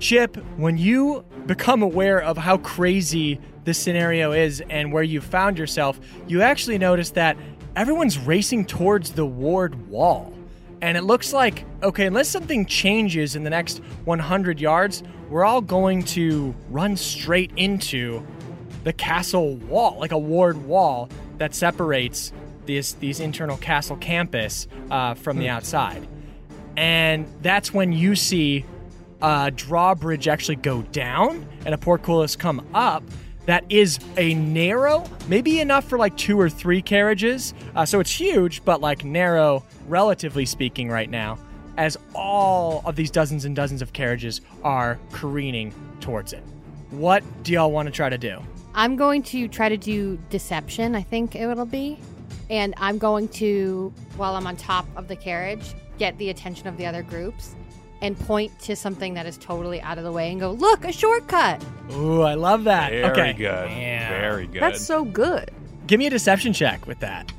[0.00, 5.58] Chip, when you become aware of how crazy this scenario is and where you found
[5.58, 7.36] yourself, you actually notice that
[7.76, 10.32] everyone's racing towards the ward wall.
[10.80, 15.60] And it looks like, okay, unless something changes in the next 100 yards, we're all
[15.60, 18.26] going to run straight into
[18.82, 22.32] the castle wall, like a ward wall that separates
[22.66, 26.06] these these internal castle campus uh, from the outside.
[26.76, 28.64] And that's when you see
[29.22, 33.04] a drawbridge actually go down and a portcullis come up.
[33.46, 37.54] That is a narrow, maybe enough for like two or three carriages.
[37.74, 41.38] Uh, so it's huge, but like narrow, relatively speaking, right now,
[41.76, 46.42] as all of these dozens and dozens of carriages are careening towards it.
[46.90, 48.40] What do y'all want to try to do?
[48.74, 51.98] I'm going to try to do deception, I think it'll be.
[52.48, 56.76] And I'm going to, while I'm on top of the carriage, get the attention of
[56.76, 57.56] the other groups
[58.02, 60.92] and point to something that is totally out of the way and go, look, a
[60.92, 61.64] shortcut.
[61.92, 62.90] Ooh, I love that.
[62.90, 63.32] Very okay.
[63.32, 63.68] good.
[63.68, 64.60] Very good.
[64.60, 65.50] That's so good.
[65.86, 67.32] Give me a deception check with that.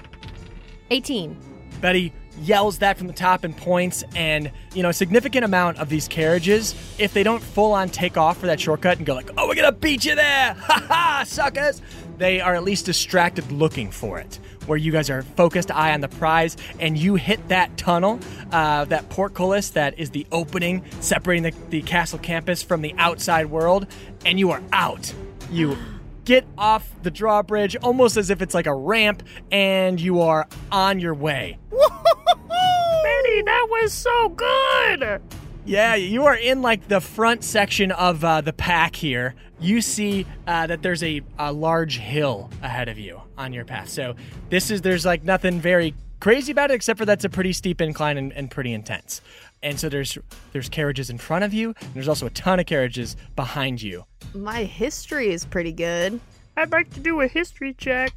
[0.90, 1.38] 18.
[1.82, 5.90] Betty yells that from the top and points, and you know, a significant amount of
[5.90, 9.30] these carriages, if they don't full on take off for that shortcut and go like,
[9.38, 11.82] "Oh, we're gonna beat you there, ha ha, suckers,"
[12.18, 14.40] they are at least distracted looking for it.
[14.66, 18.20] Where you guys are focused eye on the prize, and you hit that tunnel,
[18.52, 23.48] uh, that portcullis that is the opening separating the, the castle campus from the outside
[23.48, 23.88] world,
[24.26, 25.14] and you are out.
[25.52, 25.78] You
[26.26, 31.00] get off the drawbridge almost as if it's like a ramp, and you are on
[31.00, 31.60] your way.
[31.70, 35.22] Betty, that was so good!
[35.66, 39.34] Yeah, you are in like the front section of uh, the pack here.
[39.62, 43.88] You see uh, that there's a, a large hill ahead of you on your path.
[43.88, 44.16] So
[44.50, 47.80] this is there's like nothing very crazy about it except for that's a pretty steep
[47.80, 49.22] incline and, and pretty intense.
[49.62, 50.18] And so there's
[50.52, 54.04] there's carriages in front of you, and there's also a ton of carriages behind you.
[54.34, 56.20] My history is pretty good.
[56.58, 58.12] I'd like to do a history check.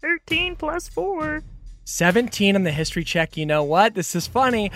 [0.00, 1.42] 13 plus 4.
[1.84, 3.36] 17 on the history check.
[3.36, 3.94] You know what?
[3.94, 4.70] This is funny.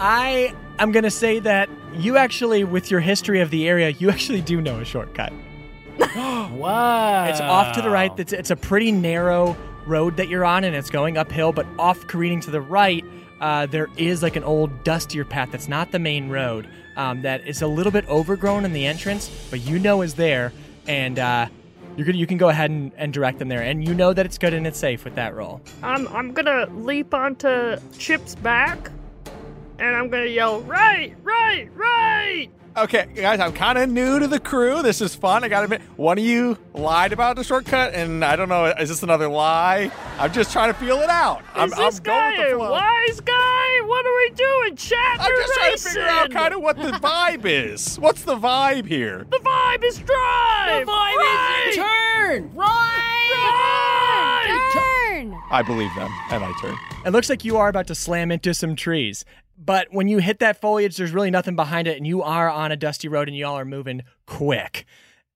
[0.00, 4.10] I am going to say that you actually, with your history of the area, you
[4.10, 5.32] actually do know a shortcut.
[6.48, 7.26] Wow.
[7.26, 8.10] It's off to the right.
[8.18, 12.06] It's, it's a pretty narrow road that you're on, and it's going uphill, but off
[12.06, 13.04] careening to the right,
[13.40, 17.46] uh, there is like an old, dustier path that's not the main road um, that
[17.46, 20.52] is a little bit overgrown in the entrance, but you know is there,
[20.86, 21.46] and uh,
[22.06, 24.38] gonna, you can go ahead and, and direct them there, and you know that it's
[24.38, 25.60] good and it's safe with that roll.
[25.82, 28.90] I'm, I'm gonna leap onto Chip's back
[29.78, 32.48] and I'm gonna yell, right, right, right!
[32.78, 34.82] Okay, guys, I'm kind of new to the crew.
[34.82, 35.42] This is fun.
[35.42, 38.88] I gotta admit, one of you lied about the shortcut, and I don't know, is
[38.88, 39.90] this another lie?
[40.16, 41.42] I'm just trying to feel it out.
[41.56, 43.80] I'm, Is this I'm guy going with the a wise guy?
[43.84, 44.76] What are we doing?
[44.76, 47.98] Chat I'm or just trying to figure out kind of what the vibe is.
[47.98, 49.26] What's the vibe here?
[49.28, 50.86] The vibe is drive!
[50.86, 51.66] The vibe right!
[51.70, 52.74] is turn Right!
[54.72, 55.36] Turn!
[55.50, 56.76] I believe them, and I turn.
[57.04, 59.24] It looks like you are about to slam into some trees.
[59.58, 62.70] But when you hit that foliage, there's really nothing behind it, and you are on
[62.70, 64.84] a dusty road, and y'all are moving quick.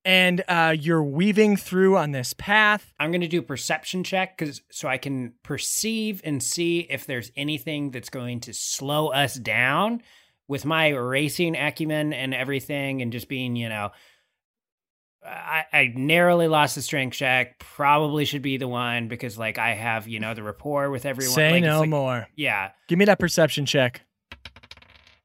[0.04, 2.92] And uh, you're weaving through on this path.
[2.98, 7.06] I'm going to do a perception check cuz so I can perceive and see if
[7.06, 10.02] there's anything that's going to slow us down
[10.48, 13.90] with my racing acumen and everything and just being, you know,
[15.24, 17.60] I, I narrowly lost the strength check.
[17.60, 21.34] Probably should be the one because, like, I have you know the rapport with everyone.
[21.34, 22.26] Say Like, no like- more.
[22.34, 24.02] Yeah, Give me that perception check.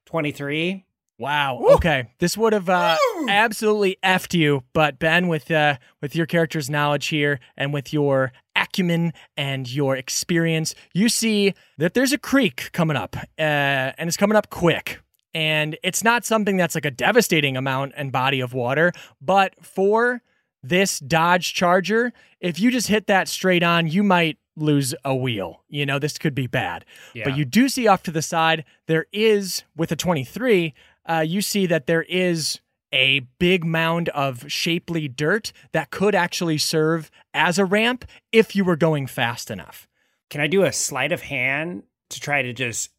[0.08, 0.86] Twenty three.
[1.18, 1.60] Wow.
[1.72, 2.08] Okay.
[2.18, 2.96] This would have uh,
[3.28, 8.32] absolutely effed you, but Ben, with uh, with your character's knowledge here and with your
[8.56, 14.16] acumen and your experience, you see that there's a creek coming up, uh, and it's
[14.16, 15.00] coming up quick.
[15.34, 20.22] And it's not something that's like a devastating amount and body of water, but for
[20.62, 25.62] this Dodge Charger, if you just hit that straight on, you might lose a wheel.
[25.68, 26.84] You know, this could be bad.
[27.14, 27.24] Yeah.
[27.24, 30.74] But you do see off to the side, there is, with a 23,
[31.06, 32.60] uh, you see that there is
[32.92, 38.64] a big mound of shapely dirt that could actually serve as a ramp if you
[38.64, 39.86] were going fast enough.
[40.30, 42.90] Can I do a sleight of hand to try to just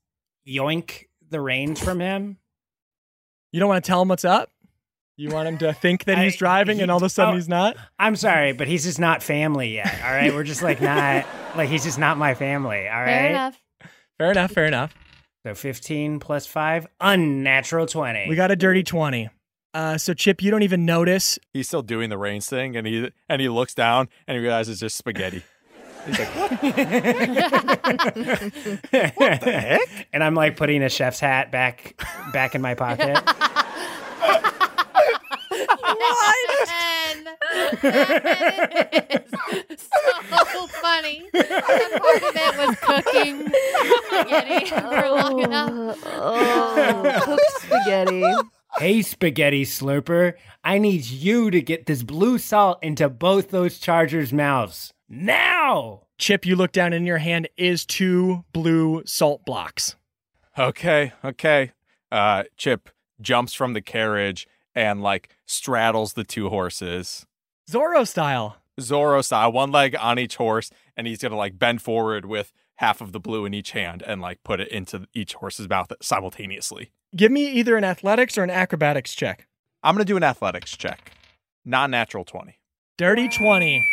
[0.47, 2.37] yoink the reins from him?
[3.51, 4.51] You don't want to tell him what's up?
[5.19, 7.35] You want him to think that he's I- driving and all of a sudden oh,
[7.35, 7.75] he's not?
[7.99, 9.93] I'm sorry, but he's just not family yet.
[10.01, 11.25] All right, we're just like not
[11.57, 12.87] like he's just not my family.
[12.87, 13.05] All right.
[13.05, 13.61] Fair enough.
[14.17, 14.95] Fair enough, fair enough.
[15.45, 18.29] So 15 plus five, unnatural 20.
[18.29, 19.29] We got a dirty 20.
[19.73, 21.37] Uh, so Chip, you don't even notice.
[21.51, 24.75] He's still doing the reins thing, and he and he looks down and he realizes
[24.75, 25.43] it's just spaghetti.
[26.05, 26.51] He's like, what?
[29.17, 30.07] what the heck?
[30.13, 32.01] And I'm like putting a chef's hat back
[32.31, 33.21] back in my pocket.
[40.51, 41.29] so funny.
[41.33, 43.51] That part of it was cooking
[44.05, 45.99] spaghetti for long enough.
[46.05, 48.23] Oh, cooked spaghetti.
[48.77, 54.33] hey, spaghetti slurper, I need you to get this blue salt into both those chargers'
[54.33, 56.03] mouths now.
[56.17, 59.95] Chip, you look down in your hand is two blue salt blocks.
[60.57, 61.71] okay, okay.
[62.11, 62.89] Uh, Chip
[63.21, 67.25] jumps from the carriage and like straddles the two horses.
[67.69, 68.57] Zorro style.
[68.79, 73.01] Zorro style, one leg on each horse, and he's gonna like bend forward with half
[73.01, 76.91] of the blue in each hand and like put it into each horse's mouth simultaneously.
[77.15, 79.47] Give me either an athletics or an acrobatics check.
[79.83, 81.11] I'm gonna do an athletics check.
[81.65, 82.59] Non natural 20.
[82.97, 83.85] Dirty 20.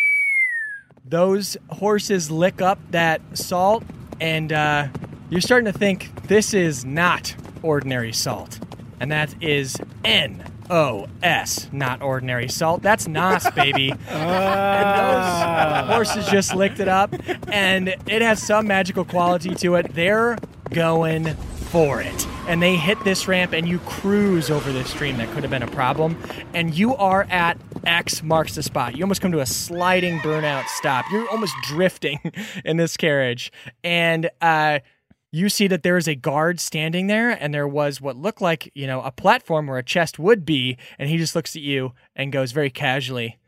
[1.04, 3.82] Those horses lick up that salt,
[4.20, 4.88] and uh,
[5.30, 8.58] you're starting to think this is not ordinary salt.
[8.98, 12.82] And that is N O S, not ordinary salt.
[12.82, 13.90] That's NOS, baby.
[14.08, 17.14] and those horses just licked it up,
[17.48, 19.94] and it has some magical quality to it.
[19.94, 20.36] They're
[20.70, 21.34] going
[21.66, 22.26] for it.
[22.48, 25.62] And they hit this ramp, and you cruise over this stream that could have been
[25.62, 26.16] a problem.
[26.54, 28.96] And you are at X marks the spot.
[28.96, 31.04] You almost come to a sliding burnout stop.
[31.10, 32.18] You're almost drifting
[32.64, 33.52] in this carriage.
[33.82, 34.80] And, uh,
[35.36, 38.70] you see that there is a guard standing there, and there was what looked like,
[38.74, 40.76] you know, a platform where a chest would be.
[40.98, 43.38] And he just looks at you and goes very casually,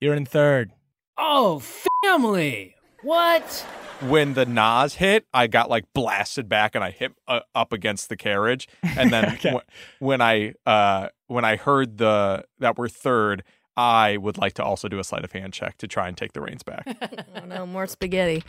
[0.00, 0.72] You're in third.
[1.18, 1.62] Oh,
[2.04, 2.74] family.
[3.02, 3.66] What?
[4.02, 8.08] When the NOS hit, I got like blasted back and I hit uh, up against
[8.08, 8.68] the carriage.
[8.82, 9.52] And then Okay.
[9.56, 13.42] wh- when I uh when I heard the that we're third,
[13.76, 16.32] I would like to also do a sleight of hand check to try and take
[16.34, 16.84] the reins back.
[17.36, 18.42] Oh no, more spaghetti.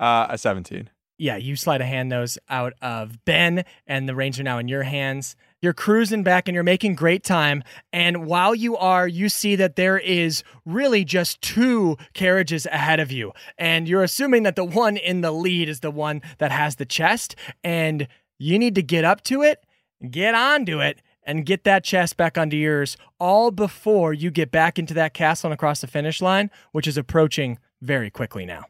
[0.00, 0.88] Uh, a 17.
[1.18, 4.68] Yeah, you slide a hand nose out of Ben, and the reins are now in
[4.68, 5.36] your hands.
[5.60, 7.64] You're cruising back and you're making great time.
[7.92, 13.10] And while you are, you see that there is really just two carriages ahead of
[13.10, 13.32] you.
[13.58, 16.86] And you're assuming that the one in the lead is the one that has the
[16.86, 17.34] chest.
[17.64, 18.06] And
[18.38, 19.64] you need to get up to it,
[20.08, 24.78] get onto it, and get that chest back onto yours all before you get back
[24.78, 28.64] into that castle and across the finish line, which is approaching very quickly now.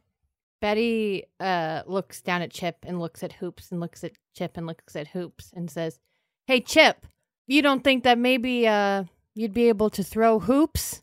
[0.60, 4.66] Betty uh, looks down at Chip and looks at Hoops and looks at Chip and
[4.66, 6.00] looks at Hoops and says,
[6.46, 7.06] "Hey, Chip,
[7.46, 11.02] you don't think that maybe uh, you'd be able to throw hoops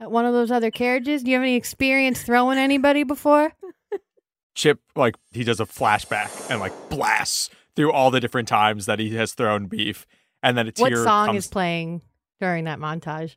[0.00, 1.22] at one of those other carriages?
[1.22, 3.52] Do you have any experience throwing anybody before?"
[4.54, 8.98] Chip like he does a flashback and like blasts through all the different times that
[8.98, 10.06] he has thrown beef,
[10.42, 10.90] and then a tear.
[10.90, 11.44] What song comes.
[11.44, 12.02] is playing
[12.40, 13.36] during that montage?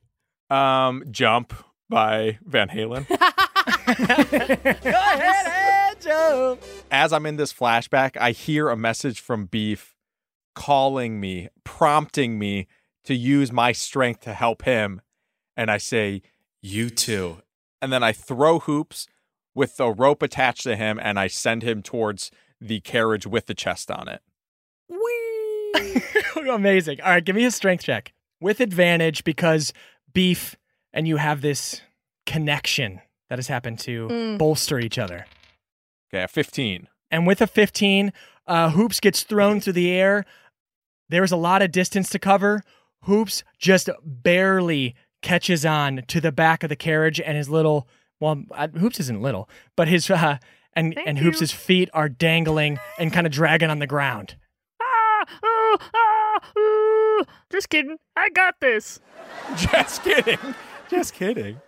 [0.49, 1.53] um, "Jump"
[1.89, 3.07] by Van Halen.
[4.81, 6.57] Go ahead, Joe.
[6.91, 9.95] As I'm in this flashback, I hear a message from Beef
[10.53, 12.67] calling me, prompting me
[13.03, 15.01] to use my strength to help him,
[15.55, 16.21] and I say,
[16.61, 17.41] "You too."
[17.81, 19.07] And then I throw hoops
[19.53, 23.53] with the rope attached to him, and I send him towards the carriage with the
[23.53, 24.21] chest on it.
[26.49, 27.01] Amazing.
[27.01, 29.73] All right, give me a strength check with advantage because
[30.13, 30.55] beef
[30.93, 31.81] and you have this
[32.25, 34.37] connection that has happened to Mm.
[34.37, 35.25] bolster each other.
[36.13, 36.87] Okay, a 15.
[37.11, 38.13] And with a 15,
[38.47, 40.25] uh, Hoops gets thrown through the air.
[41.09, 42.63] There's a lot of distance to cover.
[43.03, 47.87] Hoops just barely catches on to the back of the carriage, and his little
[48.19, 50.37] well, uh, Hoops isn't little, but his uh,
[50.73, 51.23] and Thank and you.
[51.25, 54.35] Hoops' feet are dangling and kind of dragging on the ground.
[54.81, 57.25] Ah, oh, ah, ooh.
[57.51, 57.97] Just kidding.
[58.15, 58.99] I got this.
[59.57, 60.37] Just kidding.
[60.89, 61.59] Just kidding.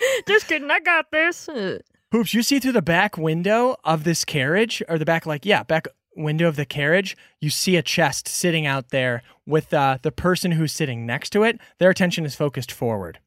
[0.28, 0.70] Just kidding.
[0.70, 1.48] I got this.
[2.12, 5.62] Hoops, you see through the back window of this carriage, or the back, like, yeah,
[5.64, 10.12] back window of the carriage, you see a chest sitting out there with uh, the
[10.12, 11.60] person who's sitting next to it.
[11.78, 13.18] Their attention is focused forward.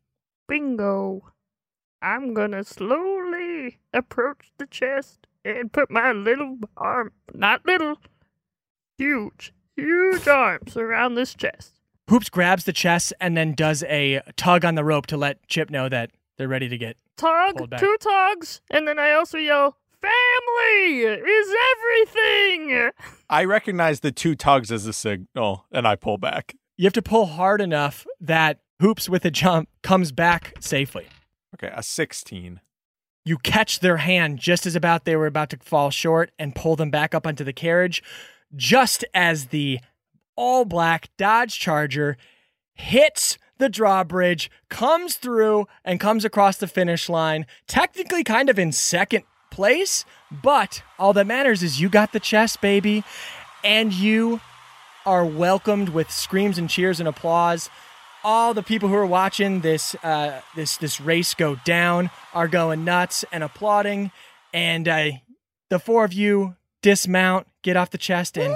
[0.47, 1.21] Bingo.
[2.01, 7.97] I'm gonna slowly approach the chest and put my little arm, not little,
[8.97, 11.73] huge, huge arms around this chest.
[12.09, 15.69] Hoops grabs the chest and then does a tug on the rope to let Chip
[15.69, 16.95] know that they're ready to get.
[17.17, 17.81] Tug, back.
[17.81, 22.91] two tugs, and then I also yell, Family is everything!
[23.29, 26.55] I recognize the two tugs as a signal, and I pull back.
[26.77, 31.07] You have to pull hard enough that Hoops with a jump comes back safely.
[31.55, 32.61] Okay, a 16.
[33.25, 36.77] You catch their hand just as about they were about to fall short and pull
[36.77, 38.01] them back up onto the carriage,
[38.55, 39.81] just as the
[40.37, 42.15] all black Dodge Charger
[42.73, 47.45] hits the drawbridge, comes through, and comes across the finish line.
[47.67, 52.61] Technically, kind of in second place, but all that matters is you got the chest,
[52.61, 53.03] baby,
[53.63, 54.41] and you
[55.05, 57.69] are welcomed with screams and cheers and applause.
[58.23, 62.83] All the people who are watching this uh, this this race go down are going
[62.83, 64.11] nuts and applauding,
[64.53, 65.11] and uh,
[65.69, 68.55] the four of you dismount, get off the chest, and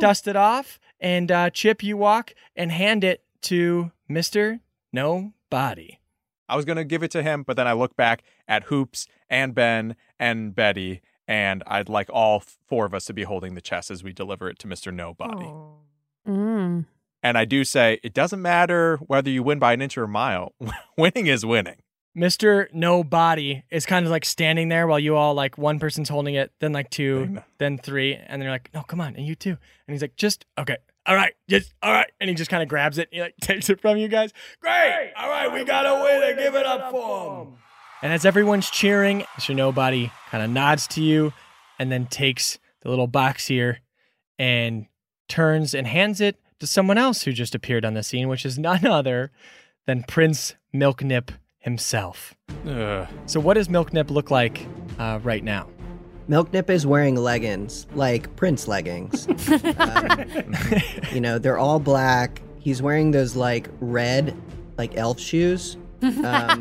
[0.00, 0.78] dust it off.
[1.00, 4.60] And uh, Chip, you walk and hand it to Mister
[4.92, 6.00] Nobody.
[6.48, 9.06] I was going to give it to him, but then I look back at Hoops
[9.30, 13.60] and Ben and Betty, and I'd like all four of us to be holding the
[13.60, 14.92] chest as we deliver it to Mr.
[14.92, 15.50] Nobody.
[16.28, 16.84] Mm.
[17.22, 20.08] And I do say, it doesn't matter whether you win by an inch or a
[20.08, 20.52] mile,
[20.98, 21.76] winning is winning.
[22.16, 22.72] Mr.
[22.72, 26.52] Nobody is kind of like standing there while you all like one person's holding it,
[26.60, 29.94] then like two, then three, and they're like, "No, come on, and you too." And
[29.94, 30.76] he's like, "Just okay,
[31.06, 33.68] all right, just all right," and he just kind of grabs it, he like takes
[33.70, 34.32] it from you guys.
[34.60, 35.12] Great!
[35.16, 36.34] All right, we got a winner.
[36.36, 37.54] Give it up for him.
[38.02, 39.54] And as everyone's cheering, Mr.
[39.54, 41.32] Nobody kind of nods to you,
[41.78, 43.80] and then takes the little box here,
[44.38, 44.86] and
[45.28, 48.58] turns and hands it to someone else who just appeared on the scene, which is
[48.58, 49.30] none other
[49.86, 52.34] than Prince Milknip himself.
[52.68, 53.08] Ugh.
[53.26, 54.66] So, what does Milknip look like
[54.98, 55.68] uh, right now?
[56.28, 59.28] Milknip is wearing leggings, like Prince leggings.
[59.78, 60.54] um,
[61.12, 62.40] you know, they're all black.
[62.58, 64.34] He's wearing those like red,
[64.78, 65.76] like elf shoes.
[66.02, 66.60] Um,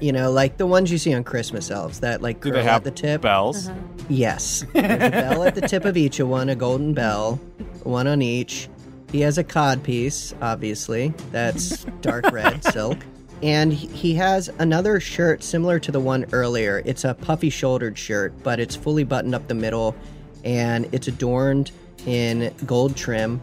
[0.00, 2.64] you know, like the ones you see on Christmas elves that like Do curl they
[2.64, 3.20] have at the tip.
[3.22, 3.70] bells?
[4.08, 4.64] Yes.
[4.72, 7.36] There's a bell at the tip of each of one, a golden bell,
[7.82, 8.68] one on each.
[9.12, 11.08] He has a cod piece, obviously.
[11.30, 12.98] That's dark red silk.
[13.42, 16.82] And he- he has another shirt similar to the one earlier.
[16.84, 19.94] It's a puffy shouldered shirt, but it's fully buttoned up the middle
[20.44, 21.70] and it's adorned
[22.06, 23.40] in gold trim.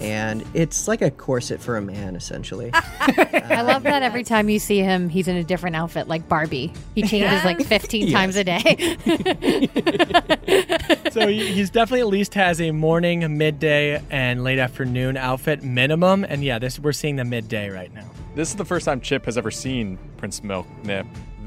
[0.00, 2.70] And it's like a corset for a man, essentially.
[2.74, 6.72] I love that every time you see him, he's in a different outfit, like Barbie.
[6.96, 8.96] He changes like 15 times a day.
[11.12, 16.24] so he's definitely at least has a morning, midday, and late afternoon outfit minimum.
[16.24, 18.10] And yeah, this we're seeing the midday right now.
[18.34, 21.06] This is the first time Chip has ever seen Prince Milknip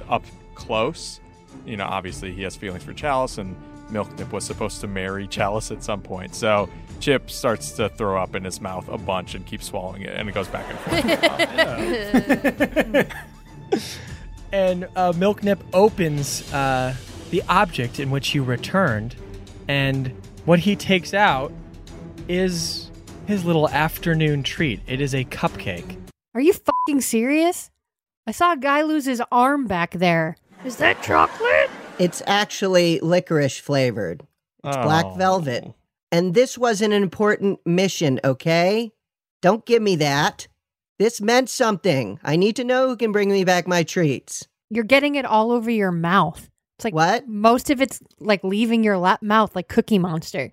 [0.10, 0.24] up
[0.56, 1.20] close.
[1.66, 3.56] You know, obviously he has feelings for Chalice, and
[3.90, 6.36] Milknip was supposed to marry Chalice at some point.
[6.36, 6.70] So
[7.00, 10.28] Chip starts to throw up in his mouth a bunch and keeps swallowing it, and
[10.28, 10.80] it goes back and
[12.92, 13.12] forth.
[14.54, 16.94] And uh, Milknip opens uh,
[17.32, 19.16] the object in which he returned,
[19.68, 20.14] and
[20.46, 21.52] what he takes out
[22.28, 22.92] is
[23.26, 24.80] his little afternoon treat.
[24.86, 25.98] It is a cupcake.
[26.36, 27.70] Are you fucking serious?
[28.26, 30.36] I saw a guy lose his arm back there.
[30.66, 31.70] Is that chocolate?
[32.00, 34.24] It's actually licorice flavored.
[34.64, 35.16] It's black Oh.
[35.16, 35.74] velvet.
[36.12, 38.92] And this was an important mission, okay?
[39.42, 40.48] Don't give me that.
[41.00, 42.20] This meant something.
[42.24, 44.48] I need to know who can bring me back my treats.
[44.70, 46.50] You're getting it all over your mouth.
[46.78, 47.28] It's like what?
[47.28, 50.52] Most of it's like leaving your lap mouth, like Cookie Monster.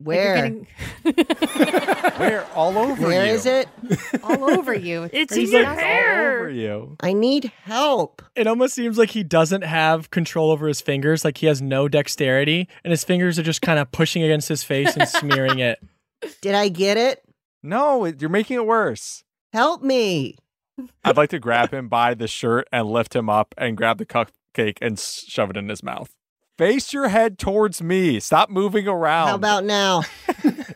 [0.00, 0.34] Like, Where?
[0.36, 0.66] getting
[2.16, 2.46] Where?
[2.54, 3.32] All over Where you.
[3.32, 3.68] is it?
[4.22, 5.08] all over you.
[5.12, 6.40] It's He's in your like, All hair.
[6.40, 6.96] over you.
[7.00, 8.22] I need help.
[8.34, 11.88] It almost seems like he doesn't have control over his fingers, like he has no
[11.88, 15.78] dexterity, and his fingers are just kind of pushing against his face and smearing it.
[16.42, 17.22] Did I get it?
[17.62, 19.22] No, you're making it worse.
[19.52, 20.36] Help me.
[21.04, 24.06] I'd like to grab him by the shirt and lift him up and grab the
[24.06, 26.10] cupcake and shove it in his mouth.
[26.60, 28.20] Face your head towards me.
[28.20, 29.28] Stop moving around.
[29.28, 30.02] How about now?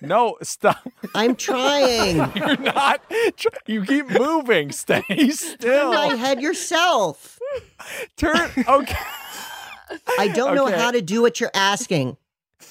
[0.01, 0.87] No, stop.
[1.15, 2.17] I'm trying.
[2.37, 3.01] You're not.
[3.37, 4.71] tr- You keep moving.
[4.71, 5.93] Stay still.
[5.93, 7.39] Turn my head yourself.
[8.19, 8.51] Turn.
[8.69, 8.95] Okay.
[10.19, 10.77] I don't know Okay.
[10.79, 12.19] how to do what you're asking.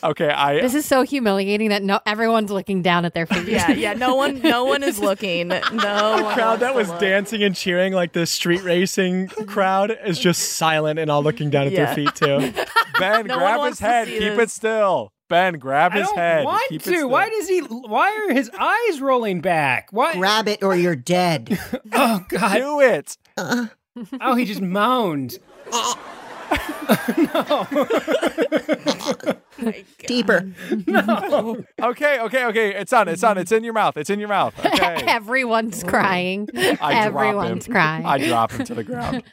[0.03, 0.29] Okay.
[0.29, 0.61] I.
[0.61, 3.47] This is so humiliating that no everyone's looking down at their feet.
[3.47, 3.93] Yeah, yeah.
[3.93, 5.49] No one, no one is looking.
[5.73, 6.99] No one crowd that was look.
[6.99, 11.67] dancing and cheering, like the street racing crowd, is just silent and all looking down
[11.67, 11.85] at Yeah.
[11.85, 12.53] their feet too.
[12.99, 14.07] Ben, No grab his head.
[14.07, 14.39] Keep this.
[14.39, 15.11] it still.
[15.29, 16.45] Ben, grab I his don't head.
[16.45, 16.89] want Keep it to.
[16.91, 17.09] still.
[17.09, 17.59] Why does he?
[17.59, 19.87] Why are his eyes rolling back?
[19.91, 20.13] Why?
[20.13, 21.57] Grab it or you're dead.
[21.93, 22.53] oh God!
[22.55, 23.17] do it?
[23.37, 23.67] Uh,
[24.21, 25.39] oh, he just moaned.
[30.07, 30.51] Deeper.
[30.87, 31.63] No.
[31.81, 32.75] okay, okay, okay.
[32.75, 33.07] It's on.
[33.07, 33.37] It's on.
[33.37, 33.97] It's in your mouth.
[33.97, 34.53] It's in your mouth.
[34.65, 35.03] Okay.
[35.07, 36.49] Everyone's crying.
[36.55, 38.05] I Everyone's crying.
[38.05, 39.23] I drop him to the ground.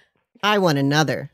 [0.43, 1.31] I want another.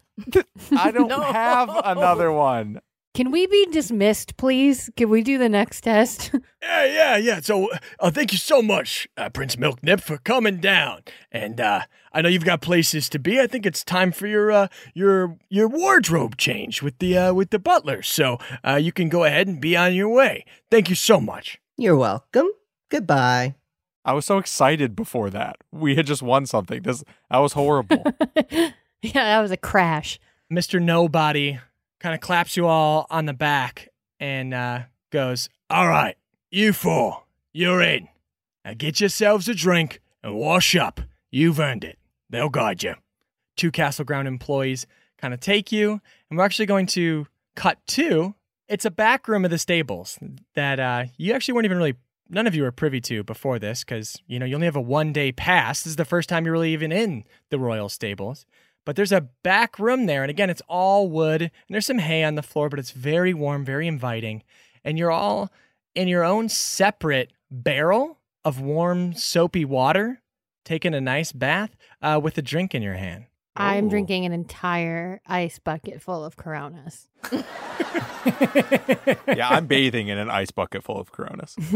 [0.72, 2.80] I don't have another one.
[3.16, 4.90] Can we be dismissed, please?
[4.94, 6.32] Can we do the next test?
[6.62, 7.40] Yeah, yeah, yeah.
[7.40, 7.68] So,
[8.00, 11.02] uh, thank you so much, uh, Prince Milknip, for coming down.
[11.30, 13.40] And uh, I know you've got places to be.
[13.40, 17.50] I think it's time for your uh, your your wardrobe change with the uh, with
[17.50, 18.02] the butler.
[18.02, 20.44] So uh, you can go ahead and be on your way.
[20.72, 21.60] Thank you so much.
[21.76, 22.48] You're welcome.
[22.88, 23.54] Goodbye.
[24.04, 25.58] I was so excited before that.
[25.70, 26.82] We had just won something.
[26.82, 28.02] This that was horrible.
[28.50, 30.18] yeah, that was a crash.
[30.52, 30.82] Mr.
[30.82, 31.60] Nobody
[32.00, 33.88] kind of claps you all on the back
[34.20, 34.80] and uh,
[35.10, 36.16] goes, All right,
[36.50, 38.08] you four, you're in.
[38.64, 41.00] Now get yourselves a drink and wash up.
[41.30, 41.98] You've earned it.
[42.30, 42.94] They'll guide you.
[43.56, 44.86] two Castle Ground employees
[45.18, 48.34] kind of take you, and we're actually going to cut to
[48.68, 50.18] it's a back room of the stables
[50.54, 51.94] that uh, you actually weren't even really
[52.28, 54.80] none of you were privy to before this because you know you only have a
[54.80, 55.82] one day pass.
[55.82, 58.46] This is the first time you're really even in the royal stables.
[58.86, 62.24] But there's a back room there, and again, it's all wood, and there's some hay
[62.24, 64.42] on the floor, but it's very warm, very inviting,
[64.84, 65.50] and you're all
[65.94, 70.22] in your own separate barrel of warm, soapy water,
[70.64, 73.24] taking a nice bath uh, with a drink in your hand.
[73.56, 73.90] I'm Oh.
[73.90, 77.08] drinking an entire ice bucket full of Coronas.
[77.32, 77.42] yeah,
[79.50, 81.56] I'm bathing in an ice bucket full of Coronas.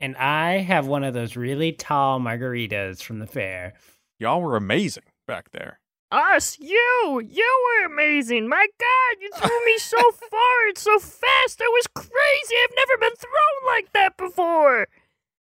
[0.00, 3.74] And I have one of those really tall margaritas from the fair.
[4.18, 5.78] Y'all were amazing back there.
[6.12, 8.46] Us, you, you were amazing.
[8.46, 9.96] My God, you threw me so
[10.30, 11.58] far and so fast.
[11.58, 12.54] That was crazy.
[12.62, 14.88] I've never been thrown like that before.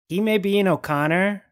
[0.08, 1.44] He may be an O'Connor,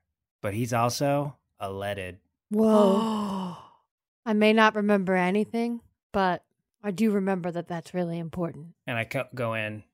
[0.42, 2.18] but he's also a leaded.
[2.50, 3.56] Whoa.
[4.26, 5.82] I may not remember anything,
[6.12, 6.42] but
[6.82, 8.74] I do remember that that's really important.
[8.88, 9.84] And I co- go in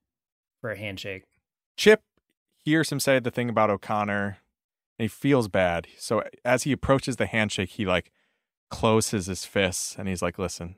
[0.63, 1.25] for a handshake.
[1.77, 2.01] Chip
[2.65, 4.39] hears him say the thing about O'Connor,
[4.99, 5.87] and he feels bad.
[5.99, 8.11] So as he approaches the handshake, he like
[8.73, 10.75] closes his fists and he's like, "Listen,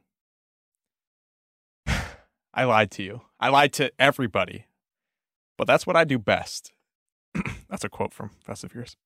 [2.55, 3.23] I lied to you.
[3.41, 4.67] I lied to everybody,
[5.57, 6.73] but that's what I do best."
[7.69, 8.97] that's a quote from Fast and Furious.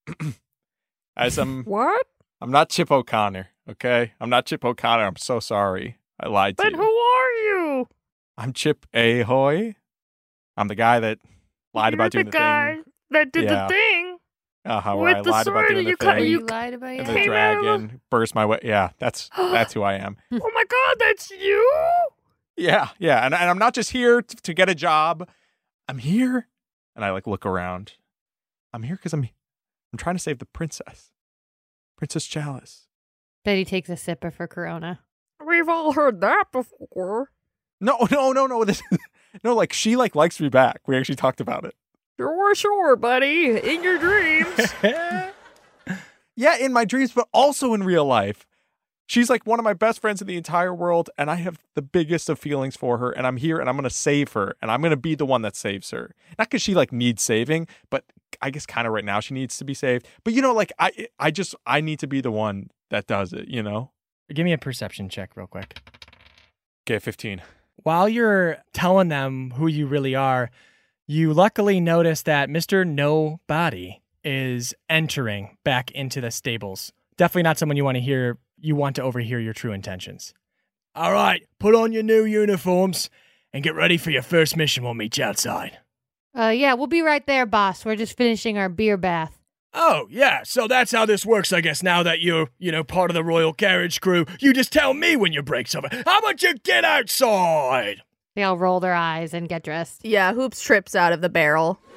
[1.17, 2.07] as I'm, What?
[2.41, 3.49] I'm not Chip O'Connor.
[3.71, 5.05] Okay, I'm not Chip O'Connor.
[5.07, 5.97] I'm so sorry.
[6.21, 6.79] I lied to But you.
[6.79, 7.89] But who are you?
[8.37, 9.75] I'm Chip Ahoy.
[10.57, 11.19] I'm the guy that
[11.75, 12.85] lied You're about the doing the, guy thing.
[13.11, 13.67] that did Yeah.
[13.67, 13.98] the thing.
[14.69, 16.27] Uh-huh, where With I the lied about sword doing and the you cut- thing.
[16.27, 18.59] you lied about and your the came out dragon burst my way.
[18.63, 20.17] Yeah, that's that's who I am.
[20.31, 21.73] Oh my God, that's you?
[22.57, 25.29] Yeah, yeah, and, and I'm not just here t- to get a job.
[25.89, 26.49] I'm here,
[26.95, 27.95] and I like look around.
[28.75, 29.29] I'm here because I'm
[29.93, 31.11] I'm trying to save the princess,
[31.97, 32.89] Princess Chalice.
[33.45, 35.01] Betty takes a sip of her Corona.
[35.47, 37.31] We've all heard that before.
[37.81, 38.65] No, no, no, no.
[38.65, 38.83] This,
[39.45, 40.81] no, like she like likes me back.
[40.87, 41.75] We actually talked about it.
[42.19, 43.57] Sure, sure, buddy.
[43.57, 44.75] In your dreams.
[46.39, 48.47] Yeah, in my dreams, but also in real life.
[49.09, 51.83] She's like one of my best friends in the entire world, and I have the
[51.83, 53.11] biggest of feelings for her.
[53.11, 55.57] And I'm here, and I'm gonna save her, and I'm gonna be the one that
[55.57, 56.15] saves her.
[56.39, 58.05] Not because she like needs saving, but
[58.41, 60.07] I guess kind of right now she needs to be saved.
[60.23, 63.33] But you know, like I, I just I need to be the one that does
[63.33, 63.49] it.
[63.49, 63.91] You know?
[64.33, 65.81] Give me a perception check, real quick.
[66.87, 67.43] Okay, fifteen.
[67.83, 70.53] While you're telling them who you really are,
[71.09, 72.87] you luckily notice that Mr.
[72.87, 76.93] Nobody is entering back into the stables.
[77.17, 80.35] Definitely not someone you want to hear, you want to overhear your true intentions.
[80.95, 83.09] All right, put on your new uniforms
[83.55, 84.85] and get ready for your first mission.
[84.85, 85.79] We'll meet you outside.
[86.39, 87.87] Uh, yeah, we'll be right there, boss.
[87.87, 89.41] We're just finishing our beer bath.
[89.73, 91.83] Oh, yeah, so that's how this works, I guess.
[91.83, 95.17] Now that you're, you know, part of the royal carriage crew, you just tell me
[95.17, 95.89] when your break's over.
[96.05, 98.03] How about you get outside?
[98.39, 100.05] They all roll their eyes and get dressed.
[100.05, 101.81] Yeah, Hoops trips out of the barrel.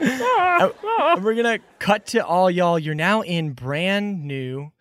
[0.00, 2.76] And we're gonna cut to all y'all.
[2.76, 4.72] You're now in brand new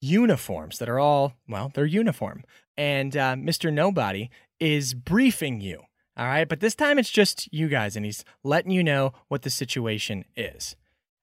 [0.00, 2.44] uniforms that are all well, they're uniform.
[2.78, 3.70] And uh, Mr.
[3.70, 5.82] Nobody is briefing you.
[6.16, 9.42] All right, but this time it's just you guys, and he's letting you know what
[9.42, 10.74] the situation is.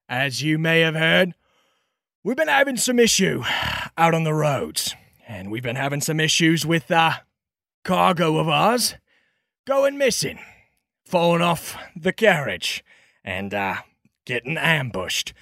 [0.08, 1.34] As you may have heard,
[2.22, 3.42] we've been having some issue
[3.96, 4.94] out on the roads.
[5.26, 7.14] And we've been having some issues with uh
[7.88, 8.96] cargo of ours
[9.66, 10.38] going missing,
[11.06, 12.84] falling off the carriage,
[13.24, 13.76] and uh
[14.26, 15.32] getting ambushed.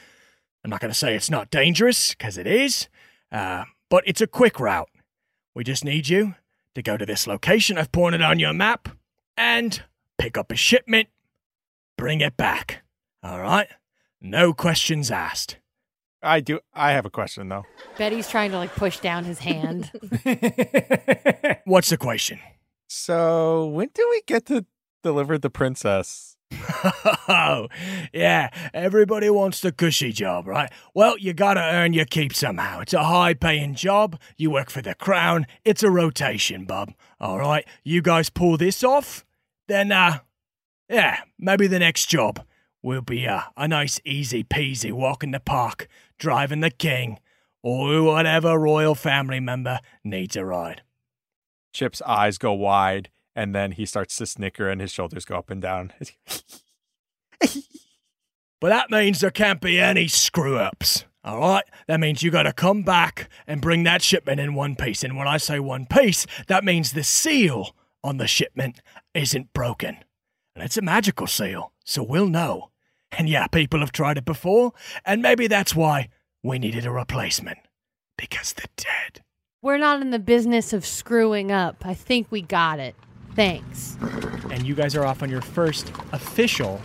[0.63, 2.89] I'm not gonna say it's not dangerous, because it is,
[3.33, 4.89] uh, but it's a quick route.
[5.57, 6.37] We just need you
[6.77, 8.91] to go to this location I've pointed on your map
[9.37, 9.83] and
[10.17, 11.09] pick up a shipment,
[11.99, 12.85] bring it back.
[13.25, 13.67] All right?
[14.21, 15.57] No questions asked.
[16.27, 16.61] I do.
[16.75, 17.65] I have a question though.
[17.97, 19.91] Betty's trying to like push down his hand.
[21.65, 22.41] What's the question?
[22.89, 24.67] So when do we get to
[25.03, 26.37] deliver the princess?
[27.29, 27.69] oh,
[28.13, 28.51] yeah.
[28.73, 30.71] Everybody wants the cushy job, right?
[30.95, 32.81] Well, you gotta earn your keep somehow.
[32.81, 34.21] It's a high paying job.
[34.37, 35.47] You work for the crown.
[35.65, 36.93] It's a rotation, bub.
[37.21, 37.67] All right.
[37.85, 39.25] You guys pull this off,
[39.69, 40.19] then, uh,
[40.89, 42.45] yeah, maybe the next job
[42.83, 45.89] will be uh, a nice easy peasy walk in the park,
[46.19, 47.19] driving the king,
[47.63, 50.83] or whatever royal family member needs a ride.
[51.73, 55.51] Chip's eyes go wide, and then he starts to snicker, and his shoulders go up
[55.51, 55.93] and down.
[58.61, 61.05] But that means there can't be any screw ups.
[61.23, 61.65] All right?
[61.89, 65.03] That means you got to come back and bring that shipment in one piece.
[65.05, 68.81] And when I say one piece, that means the seal on the shipment
[69.13, 69.99] isn't broken.
[70.55, 72.71] And it's a magical seal, so we'll know.
[73.19, 74.73] And yeah, people have tried it before,
[75.05, 76.09] and maybe that's why
[76.43, 77.59] we needed a replacement.
[78.19, 79.23] Because they're dead.
[79.63, 81.85] We're not in the business of screwing up.
[81.85, 82.95] I think we got it.
[83.35, 83.97] Thanks.
[84.51, 86.81] And you guys are off on your first official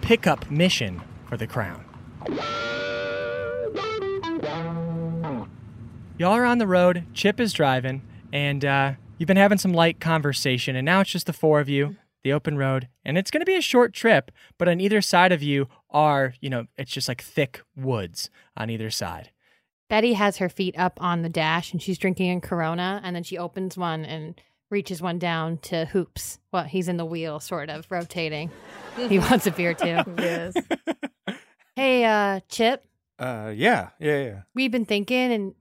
[0.00, 1.84] pickup mission for the crown.
[6.18, 7.04] Y'all are on the road.
[7.14, 11.26] Chip is driving, and uh, you've been having some light conversation, and now it's just
[11.26, 14.32] the four of you, the open road, and it's going to be a short trip.
[14.58, 18.70] But on either side of you are, you know, it's just like thick woods on
[18.70, 19.30] either side.
[19.88, 23.22] Betty has her feet up on the dash and she's drinking a Corona, and then
[23.22, 26.40] she opens one and reaches one down to Hoops.
[26.50, 28.50] Well, he's in the wheel, sort of rotating.
[28.96, 29.98] he wants a beer too.
[30.18, 30.54] Yes.
[31.76, 32.84] Hey, uh, Chip,
[33.18, 34.40] Uh, yeah, yeah, yeah.
[34.54, 35.54] we've been thinking, and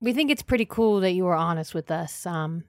[0.00, 2.24] we think it's pretty cool that you were honest with us.
[2.24, 2.64] Um,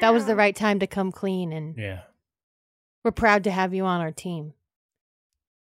[0.00, 2.02] that was the right time to come clean, and Yeah.
[3.06, 4.52] We're proud to have you on our team.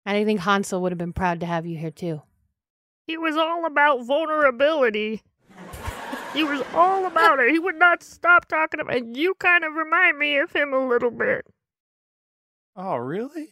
[0.06, 2.22] And I think Hansel would have been proud to have you here too.
[3.08, 5.22] He was all about vulnerability.
[6.34, 7.50] He was all about it.
[7.50, 9.06] He would not stop talking about it.
[9.06, 11.44] You kind of remind me of him a little bit.
[12.76, 13.50] Oh, really?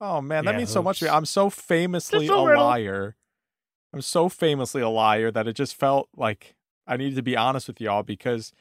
[0.00, 1.10] Oh man, that Yeah, means so much to me.
[1.10, 3.16] I'm so famously a a, liar.
[3.92, 6.54] I'm so famously a liar that it just felt like
[6.86, 8.52] I needed to be honest with y'all because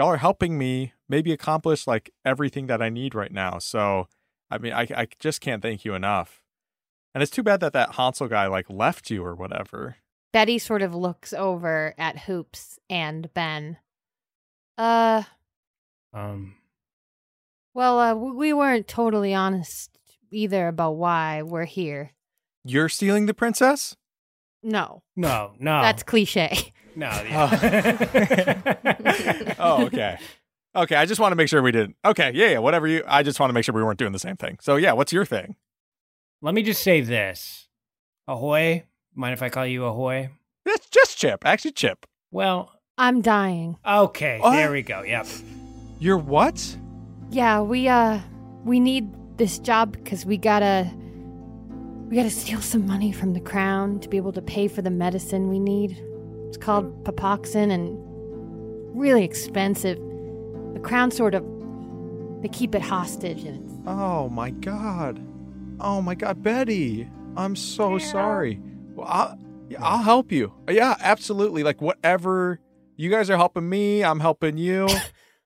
[0.00, 3.58] y'all are helping me maybe accomplish like everything that I need right now.
[3.58, 4.08] So,
[4.50, 6.40] I mean, I I just can't thank you enough.
[7.14, 9.96] And it's too bad that that Hansel guy like left you or whatever.
[10.32, 13.76] Betty sort of looks over at Hoops and Ben.
[14.78, 15.24] Uh,
[16.14, 16.54] Um.
[17.74, 19.98] well, uh, we weren't totally honest
[20.30, 22.12] either about why we're here.
[22.64, 23.96] You're stealing the princess?
[24.62, 25.52] No, No.
[25.58, 25.82] No.
[25.82, 26.72] that's cliche.
[26.96, 27.08] No.
[27.30, 28.84] Yeah.
[29.58, 30.18] oh, okay.
[30.74, 31.96] Okay, I just want to make sure we didn't.
[32.04, 33.02] Okay, yeah, yeah, whatever you.
[33.06, 34.58] I just want to make sure we weren't doing the same thing.
[34.60, 35.56] So yeah, what's your thing?
[36.42, 37.68] Let me just say this.
[38.28, 38.84] Ahoy.
[39.14, 40.30] Mind if I call you Ahoy?
[40.64, 42.06] It's just Chip, actually Chip.
[42.30, 43.76] Well, I'm dying.
[43.84, 44.38] okay.
[44.38, 44.52] What?
[44.52, 45.02] There we go.
[45.02, 45.26] Yep.
[45.98, 46.76] You're what?
[47.30, 48.20] Yeah, we uh,
[48.64, 50.88] we need this job because we gotta,
[52.08, 54.90] we gotta steal some money from the crown to be able to pay for the
[54.90, 56.00] medicine we need.
[56.50, 57.96] It's called papoxin and
[58.98, 59.98] really expensive.
[60.74, 61.44] The crown sort of,
[62.42, 65.24] they keep it hostage and it's Oh my god.
[65.78, 67.08] Oh my god, Betty.
[67.36, 68.60] I'm so sorry.
[68.94, 69.38] Well, I'll,
[69.68, 70.52] yeah, I'll help you.
[70.68, 71.62] Yeah, absolutely.
[71.62, 72.58] Like whatever.
[72.96, 74.02] You guys are helping me.
[74.02, 74.88] I'm helping you.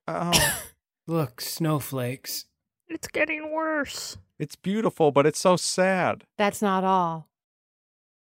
[0.08, 0.56] Oh,
[1.06, 2.46] Look, snowflakes.
[2.88, 4.16] It's getting worse.
[4.38, 6.24] it's beautiful, but it's so sad.
[6.38, 7.28] that's not all.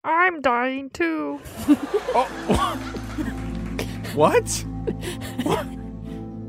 [0.06, 1.42] I'm dying too.
[2.14, 2.28] Oh,
[4.14, 4.48] what?
[5.44, 5.66] what?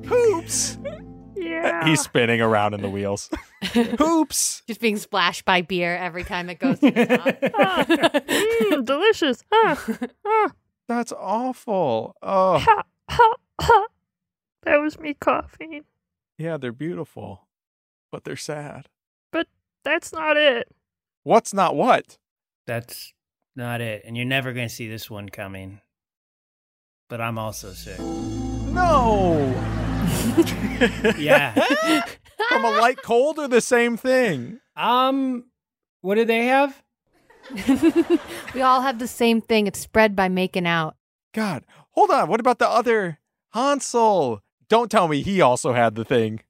[0.06, 0.78] Hoops.
[1.34, 1.84] Yeah.
[1.88, 3.30] He's spinning around in the wheels.
[3.98, 4.62] Hoops.
[4.66, 7.36] Just being splashed by beer every time it goes to the top.
[7.58, 9.42] Ah, mm, delicious.
[9.52, 9.86] Ah,
[10.26, 10.50] ah,
[10.86, 12.14] That's awful.
[12.22, 13.86] Oh, ha, ha, ha.
[14.64, 15.84] That was me coughing.
[16.38, 17.46] yeah, they're beautiful,
[18.12, 18.88] but they're sad.
[19.32, 19.46] But
[19.84, 20.68] that's not it.
[21.22, 22.18] What's not what?
[22.66, 23.14] That's
[23.56, 24.02] not it.
[24.04, 25.80] And you're never going to see this one coming.
[27.08, 27.98] But I'm also sick.
[27.98, 29.54] No.
[31.18, 31.52] Yeah.
[32.50, 34.60] From a light cold or the same thing?
[34.76, 35.44] um,
[36.02, 36.82] what did they have?
[38.54, 39.66] we all have the same thing.
[39.66, 40.96] It's spread by making out.
[41.32, 42.28] God, hold on.
[42.28, 43.18] What about the other
[43.54, 44.42] Hansel?
[44.68, 46.40] Don't tell me he also had the thing.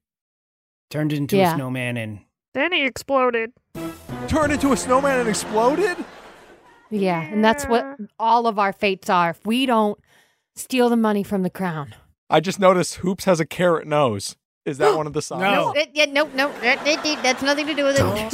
[0.89, 1.53] Turned into Yeah.
[1.53, 2.19] a snowman and
[2.53, 3.53] Then he exploded.
[4.27, 5.97] Turned into a snowman and exploded?
[6.89, 7.85] Yeah, and that's what
[8.19, 9.31] all of our fates are.
[9.31, 9.99] If we don't
[10.55, 11.93] steal the money from the crown.
[12.29, 14.35] I just noticed Hoops has a carrot nose.
[14.65, 15.41] Is that one of the signs?
[15.41, 15.71] No.
[15.73, 18.03] It- yeah, no, no, it- it- it- that's nothing to do with it.
[18.03, 18.29] Okay.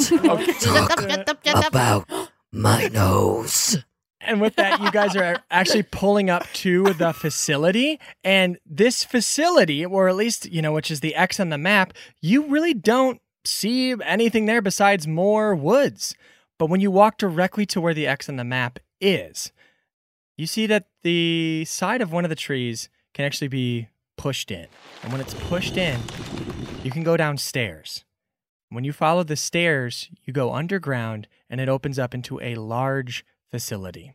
[1.68, 2.08] About
[2.52, 3.78] my nose.
[4.26, 8.00] And with that, you guys are actually pulling up to the facility.
[8.24, 11.94] And this facility, or at least, you know, which is the X on the map,
[12.22, 16.16] you really don't see anything there besides more woods.
[16.58, 19.52] But when you walk directly to where the X on the map is,
[20.38, 24.68] you see that the side of one of the trees can actually be pushed in.
[25.02, 26.00] And when it's pushed in,
[26.84, 28.06] you can go downstairs.
[28.70, 33.26] When you follow the stairs, you go underground and it opens up into a large
[33.52, 34.14] facility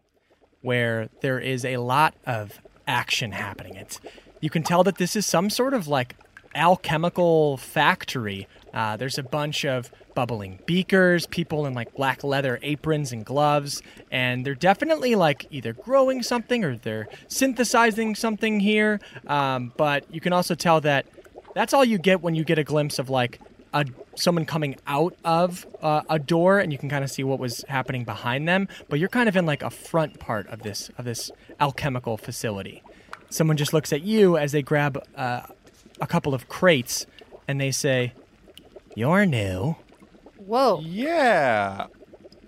[0.60, 3.76] where there is a lot of action happening.
[3.76, 4.00] It's
[4.40, 6.16] you can tell that this is some sort of like
[6.54, 8.48] alchemical factory.
[8.72, 13.82] Uh, there's a bunch of bubbling beakers, people in like black leather aprons and gloves,
[14.10, 19.00] and they're definitely like either growing something or they're synthesizing something here.
[19.26, 21.06] Um, but you can also tell that
[21.54, 23.40] that's all you get when you get a glimpse of like
[23.72, 27.38] a someone coming out of uh, a door and you can kind of see what
[27.38, 30.90] was happening behind them but you're kind of in like a front part of this
[30.98, 32.82] of this alchemical facility
[33.30, 35.42] someone just looks at you as they grab uh,
[36.00, 37.06] a couple of crates
[37.46, 38.12] and they say
[38.98, 39.76] you're new
[40.38, 40.80] Whoa.
[40.80, 41.88] Yeah.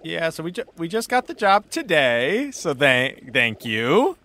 [0.02, 2.50] Yeah, so we ju- we just got the job today.
[2.50, 4.16] So thank thank you.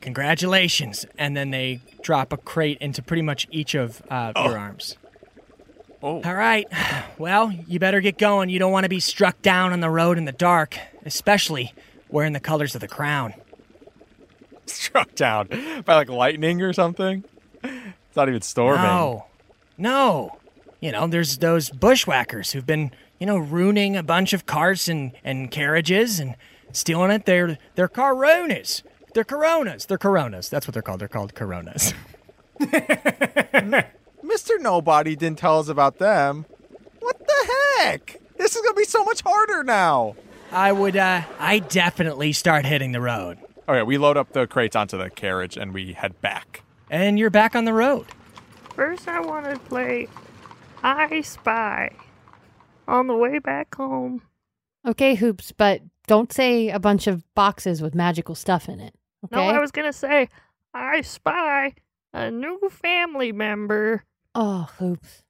[0.00, 4.44] congratulations and then they drop a crate into pretty much each of uh, Oh.
[4.48, 4.96] your arms
[6.02, 6.22] Oh.
[6.22, 6.66] all right
[7.18, 10.16] well you better get going you don't want to be struck down on the road
[10.16, 11.74] in the dark especially
[12.08, 13.34] wearing the colors of the crown
[14.66, 15.48] Struck down
[15.84, 17.24] by like lightning or something.
[17.62, 18.82] It's not even storming.
[18.82, 19.26] No,
[19.76, 20.37] no.
[20.80, 25.12] You know, there's those bushwhackers who've been, you know, ruining a bunch of carts and,
[25.24, 26.36] and carriages and
[26.72, 27.24] stealing it.
[27.24, 28.82] They're they're Coronas.
[29.14, 29.86] They're Coronas.
[29.86, 30.48] They're Coronas.
[30.48, 31.00] That's what they're called.
[31.00, 31.94] They're called Coronas.
[32.60, 33.84] Mr.
[34.60, 36.46] Nobody didn't tell us about them.
[37.00, 38.20] What the heck?
[38.36, 40.14] This is gonna be so much harder now.
[40.52, 43.38] I would, uh, I definitely start hitting the road.
[43.68, 46.62] Okay, we load up the crates onto the carriage and we head back.
[46.90, 48.06] And you're back on the road.
[48.74, 50.08] First, I want to play
[50.82, 51.94] I Spy
[52.86, 54.22] on the way back home.
[54.86, 58.94] Okay, hoops, but don't say a bunch of boxes with magical stuff in it.
[59.24, 59.36] Okay.
[59.36, 60.28] No, I was gonna say
[60.72, 61.74] I spy
[62.12, 64.04] a new family member.
[64.34, 65.24] Oh, hoops.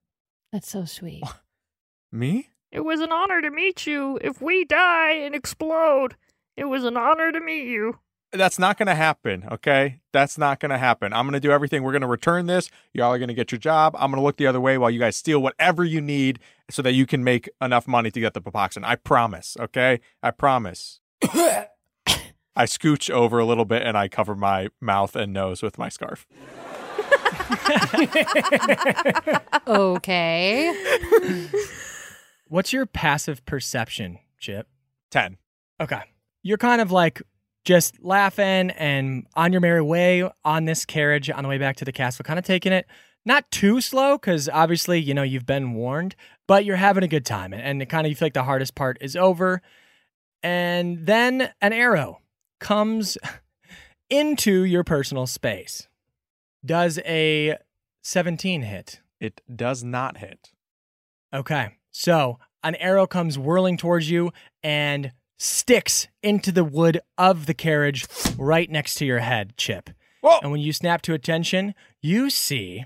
[0.52, 1.24] That's so sweet.
[2.12, 2.50] Me?
[2.70, 4.18] It was an honor to meet you.
[4.20, 6.16] If we die and explode,
[6.56, 7.98] it was an honor to meet you.
[8.30, 10.00] That's not gonna happen, okay?
[10.12, 11.14] That's not gonna happen.
[11.14, 11.82] I'm gonna do everything.
[11.82, 12.70] We're gonna return this.
[12.92, 13.96] Y'all are gonna get your job.
[13.98, 16.38] I'm gonna look the other way while you guys steal whatever you need
[16.70, 18.84] so that you can make enough money to get the Papoxin.
[18.84, 20.00] I promise, okay?
[20.22, 21.00] I promise.
[22.58, 25.88] I scooch over a little bit and I cover my mouth and nose with my
[25.88, 26.26] scarf.
[29.66, 30.74] okay.
[32.48, 34.66] What's your passive perception, Chip?
[35.12, 35.38] 10.
[35.80, 36.02] Okay.
[36.42, 37.22] You're kind of like
[37.64, 41.84] just laughing and on your merry way on this carriage on the way back to
[41.84, 42.86] the castle, kind of taking it
[43.24, 47.26] not too slow because obviously, you know, you've been warned, but you're having a good
[47.26, 47.52] time.
[47.52, 49.60] And it kind of, you feel like the hardest part is over.
[50.42, 52.22] And then an arrow
[52.58, 53.18] comes
[54.10, 55.88] into your personal space.
[56.64, 57.56] Does a
[58.02, 59.00] 17 hit?
[59.20, 60.52] It does not hit.
[61.34, 61.76] Okay.
[61.90, 64.32] So an arrow comes whirling towards you
[64.62, 69.90] and sticks into the wood of the carriage right next to your head, Chip.
[70.42, 72.84] And when you snap to attention, you see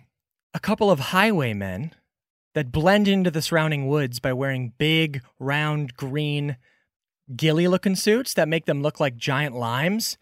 [0.54, 1.92] a couple of highwaymen
[2.54, 6.56] that blend into the surrounding woods by wearing big, round, green,
[7.34, 10.18] ghillie looking suits that make them look like giant limes.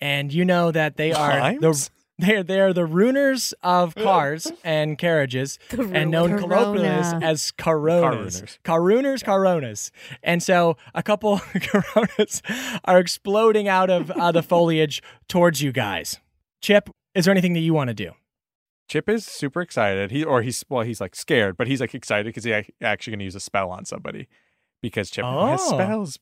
[0.00, 1.60] And you know that they are Limes?
[1.60, 6.40] the they're they are the runers of cars and carriages and known Corona.
[6.48, 6.86] colloquially
[7.24, 8.40] as coronas.
[8.40, 8.58] Carooners.
[8.64, 9.90] Carooners, coronas.
[10.22, 12.42] And so a couple coronas
[12.84, 16.18] are exploding out of uh, the foliage towards you guys.
[16.62, 18.12] Chip, is there anything that you want to do?
[18.88, 20.10] Chip is super excited.
[20.10, 23.18] He or he's well, he's like scared, but he's like excited because he's actually going
[23.20, 24.28] to use a spell on somebody
[24.82, 25.68] because Chip has Oh.
[25.74, 26.18] spells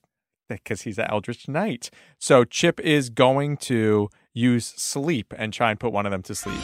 [0.54, 1.90] because he's the Eldritch Knight.
[2.18, 6.34] So Chip is going to use sleep and try and put one of them to
[6.34, 6.60] sleep.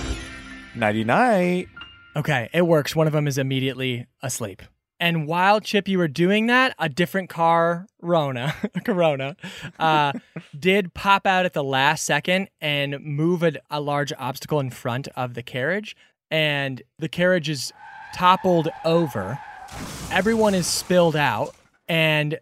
[0.74, 1.68] Nighty night.
[2.16, 2.96] Okay, it works.
[2.96, 4.62] One of them is immediately asleep.
[5.00, 9.36] And while Chip, you were doing that, a different car, Rona, Corona,
[9.78, 10.12] uh,
[10.58, 15.06] did pop out at the last second and move a, a large obstacle in front
[15.14, 15.96] of the carriage.
[16.30, 17.72] And the carriage is
[18.14, 19.38] toppled over.
[20.10, 21.54] Everyone is spilled out,
[21.88, 22.38] and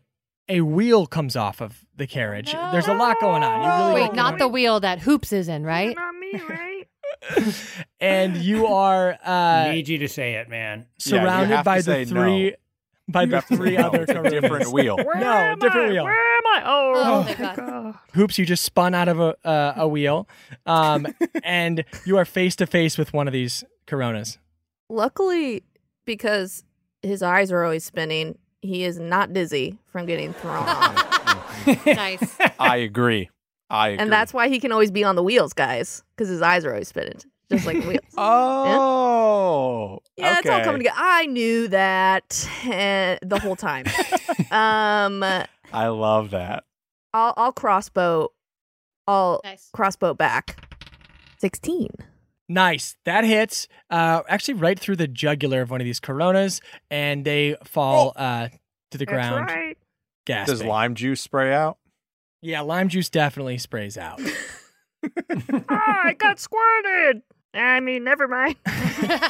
[0.49, 2.53] a wheel comes off of the carriage.
[2.53, 3.63] There's a lot going on.
[3.63, 5.97] You really Wait, don't not the wheel that hoops is in, right?
[5.97, 6.85] Not me, right?
[8.01, 10.87] And you are uh, Need you to say it, man.
[10.99, 12.57] surrounded have by to the say three no.
[13.09, 13.87] by You the have to three no.
[13.87, 14.97] other It's a different wheel.
[15.05, 15.93] Where No, am different I?
[15.93, 16.05] wheel.
[16.05, 16.63] Where am I?
[16.67, 17.95] Oh, Oh, my thank God.
[18.15, 20.29] Hoops, you just spun out of a uh, a wheel,
[20.67, 21.07] um,
[21.43, 24.39] and you are face to face with one of these coronas.
[24.89, 25.63] Luckily,
[26.05, 26.65] because
[27.03, 31.87] his eyes are always spinning, he is not dizzy from getting thrown off.
[31.87, 32.37] nice.
[32.59, 33.31] I agree.
[33.69, 34.03] I agree.
[34.03, 36.73] and that's why he can always be on the wheels, guys, because his eyes are
[36.73, 37.19] always spinning,
[37.51, 38.03] just like the wheels.
[38.19, 40.65] Oh, Yeah, it's all okay.
[40.65, 40.97] coming together.
[40.99, 43.87] I knew that eh, the whole time.
[44.51, 45.23] um,
[45.73, 46.65] I love that.
[47.13, 48.29] I'll, I'll crossbow.
[49.07, 49.69] I'll Nice.
[49.73, 50.65] crossbow back.
[51.39, 51.91] Sixteen.
[52.49, 53.67] Nice, that hits.
[53.91, 58.49] Uh, actually, right through the jugular of one of these coronas, and they fall uh
[58.93, 59.77] to the That's ground, right.
[60.27, 60.53] gasping.
[60.59, 61.79] Does lime juice spray out?
[62.43, 64.21] yeah, lime juice definitely sprays out.
[65.69, 67.23] Ah, I got squirted.
[67.55, 68.57] I mean, never mind.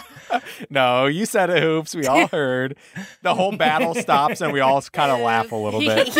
[0.70, 1.94] No, you said it, hoops.
[1.94, 2.76] We all heard.
[3.22, 6.16] The whole battle stops, and we all kind of laugh a little bit.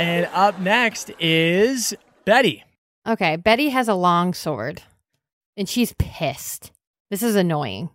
[0.00, 2.64] and up next is Betty.
[3.06, 4.82] Okay, Betty has a long sword
[5.58, 6.70] and she's pissed.
[7.10, 7.90] This is annoying.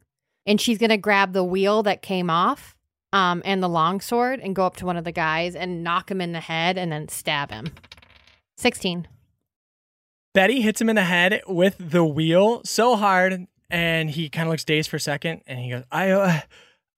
[0.46, 2.76] And she's going to grab the wheel that came off
[3.14, 6.20] um, and the longsword and go up to one of the guys and knock him
[6.20, 7.72] in the head and then stab him.
[8.58, 9.08] 16.
[10.34, 14.52] Betty hits him in the head with the wheel so hard, and he kind of
[14.52, 16.40] looks dazed for a second, and he goes, "I, uh,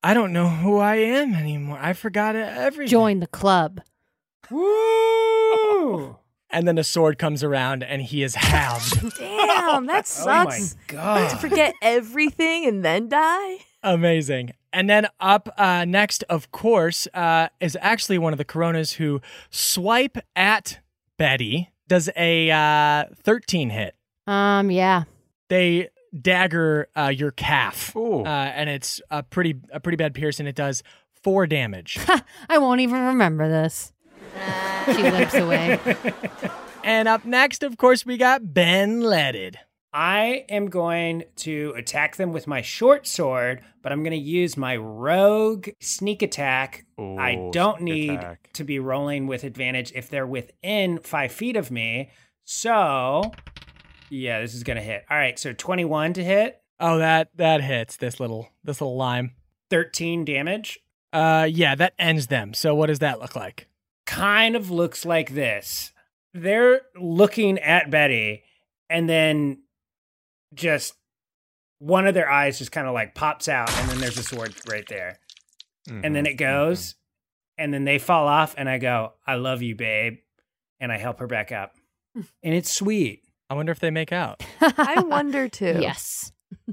[0.02, 1.78] I don't know who I am anymore.
[1.82, 3.82] I forgot everything." Join the club.
[4.50, 6.18] Woo!
[6.56, 9.02] And then the sword comes around, and he is halved.
[9.20, 10.76] Damn, that Oh my sucks.
[10.88, 13.58] To forget everything and then die.
[13.84, 14.54] Amazing.
[14.72, 19.20] And then up uh, next, of course, uh, is actually one of the Coronas who
[19.50, 20.80] swipe at
[21.18, 21.72] Betty.
[21.90, 23.96] Does a uh, 13 hit?
[24.26, 25.04] Um, yeah.
[25.50, 25.90] They
[26.20, 28.24] dagger uh, your calf, Ooh.
[28.24, 30.84] uh, and it's a pretty a pretty bad pierce, and it does
[31.22, 32.00] four damage.
[32.50, 33.92] I won't even remember this.
[34.96, 35.80] She limps away.
[36.84, 39.60] and up next, of course, we got Ben Leaded.
[39.94, 44.58] I am going to attack them with my short sword, but I'm going to use
[44.58, 46.86] my rogue sneak attack.
[47.00, 48.50] I don't need attack.
[48.54, 52.10] to be rolling with advantage if they're within five feet of me.
[52.44, 53.32] So,
[54.10, 55.06] yeah, this is going to hit.
[55.10, 59.32] All right, so 21 to hit, Oh, that that hits this little this little lime.
[59.70, 60.80] 13 damage.
[61.14, 62.54] Uh, yeah, that ends them.
[62.54, 63.68] So what does that look like?
[64.06, 65.92] Kind of looks like this.
[66.34, 68.44] They're looking at Betty,
[68.90, 69.64] and then
[70.54, 70.94] just
[71.80, 74.54] one of their eyes just kind of like pops out, and then there's a sword
[74.70, 75.20] right there.
[75.88, 76.96] and then Mhm, it goes,
[77.60, 80.18] and then they fall off, and I go, "I love you, babe,"
[80.80, 81.76] and I help her back up,
[82.16, 82.26] and
[82.56, 83.22] it's sweet.
[83.50, 84.44] I wonder if they make out.
[84.62, 85.78] I wonder too.
[85.80, 86.32] Yes.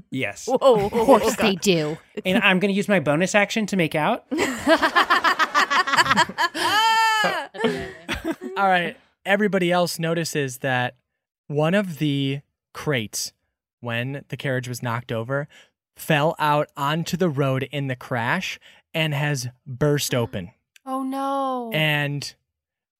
[0.09, 0.85] Yes, Whoa.
[0.85, 1.97] Of course they do.
[2.25, 4.25] and I'm gonna use my bonus action to make out.
[8.57, 8.97] All right.
[9.25, 10.95] Everybody else notices that
[11.47, 12.41] one of the
[12.73, 13.33] crates,
[13.79, 15.47] when the carriage was knocked over,
[15.95, 18.59] fell out onto the road in the crash
[18.93, 20.51] and has burst open.
[20.85, 21.71] Oh no.
[21.73, 22.33] And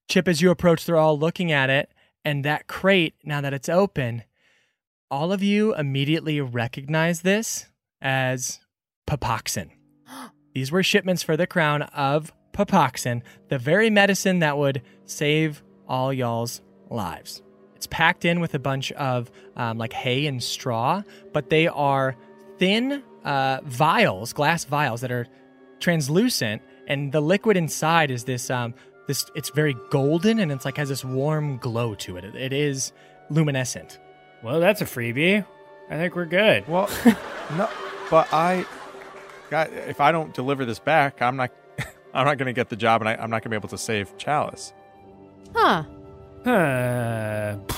[0.10, 1.90] Chip, as you approach, they're all looking at it.
[2.26, 4.24] And that crate, now that it's open,
[5.12, 7.66] all of you immediately recognize this
[8.02, 8.60] as
[9.08, 9.72] Papoxin.
[10.54, 16.14] These were shipments for the crown of Papoxin, the very medicine that would save all
[16.14, 17.42] y'all's lives.
[17.76, 22.16] It's packed in with a bunch of um, like hay and straw, but they are
[22.58, 25.28] thin uh, vials, glass vials that are
[25.80, 28.74] translucent, and the liquid inside is this um,
[29.08, 29.26] this.
[29.36, 32.24] It's very golden, and it's like has this warm glow to it.
[32.24, 32.94] It is
[33.30, 34.00] luminescent.
[34.44, 35.46] Well, that's a freebie.
[35.90, 36.68] I think we're good.
[36.68, 36.90] Well,
[37.58, 37.70] no,
[38.10, 38.66] but I,
[39.50, 41.52] got, if I don't deliver this back, I'm not,
[42.14, 43.70] I'm not going to get the job, and I, I'm not going to be able
[43.70, 44.74] to save Chalice.
[45.56, 45.84] Huh.
[46.46, 47.58] Uh,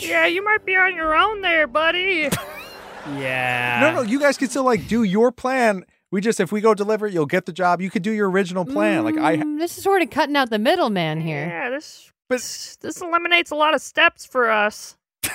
[0.00, 2.28] Yeah, you might be on your own there, buddy.
[3.16, 3.80] yeah.
[3.82, 5.84] no, no, you guys can still like do your plan.
[6.10, 7.82] We just, if we go deliver, it, you'll get the job.
[7.82, 9.04] You could do your original plan.
[9.04, 11.46] Like I, Mm, this is sort of cutting out the middleman here.
[11.46, 14.96] Yeah, this but this eliminates a lot of steps for us.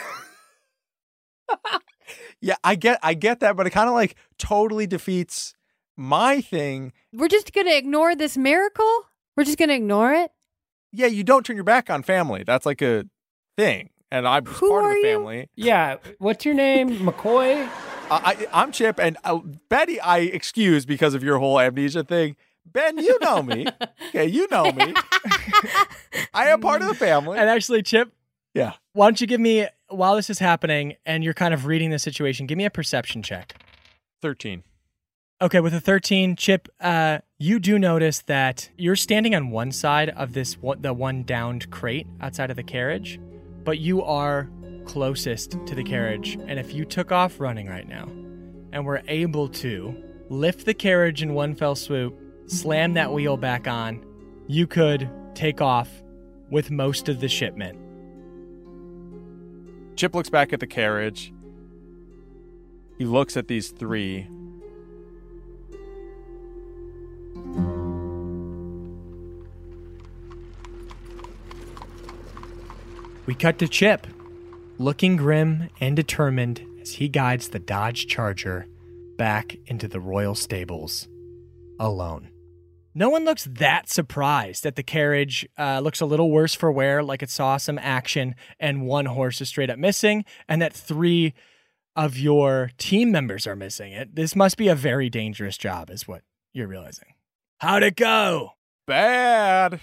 [2.42, 5.54] yeah, I get, I get that, but it kind of like totally defeats
[5.96, 6.94] my thing.
[7.14, 9.06] We're just going to ignore this miracle?
[9.36, 10.32] We're just going to ignore it?
[10.92, 12.44] Yeah, you don't turn your back on family.
[12.44, 13.06] That's like a
[13.58, 15.16] thing, and I'm Who part of are the you?
[15.18, 15.50] family.
[15.56, 15.98] Yeah.
[16.20, 17.68] What's your name, McCoy?
[18.12, 19.40] I, I, I'm Chip, and uh,
[19.70, 22.36] Betty, I excuse because of your whole amnesia thing.
[22.66, 23.66] Ben, you know me.
[24.10, 24.94] okay, you know me.
[26.34, 27.38] I am part of the family.
[27.38, 28.12] And actually, Chip,
[28.54, 28.74] Yeah.
[28.94, 32.00] why don't you give me while this is happening and you're kind of reading the
[32.00, 32.46] situation?
[32.46, 33.56] Give me a perception check.
[34.22, 34.64] Thirteen.
[35.42, 40.10] Okay, with a 13, Chip, uh, you do notice that you're standing on one side
[40.12, 43.20] of this one, the one downed crate outside of the carriage,
[43.66, 44.50] but you are
[44.86, 46.38] closest to the carriage.
[46.48, 48.06] And if you took off running right now
[48.72, 49.94] and were able to
[50.30, 54.06] lift the carriage in one fell swoop, slam that wheel back on,
[54.48, 55.90] you could take off
[56.50, 57.78] with most of the shipment.
[59.96, 61.34] Chip looks back at the carriage.
[62.98, 64.28] He looks at these three.
[73.26, 74.06] We cut to Chip,
[74.78, 78.68] looking grim and determined as he guides the Dodge Charger
[79.18, 81.08] back into the royal stables
[81.80, 82.33] alone.
[82.96, 87.02] No one looks that surprised that the carriage uh, looks a little worse for wear,
[87.04, 91.34] like it saw some action, and one horse is straight up missing, and that three
[91.96, 94.16] of your team members are missing it.
[94.16, 96.22] This must be a very dangerous job, is what
[96.54, 97.14] you're realizing.
[97.60, 98.52] How'd it go?
[98.88, 99.80] Bad.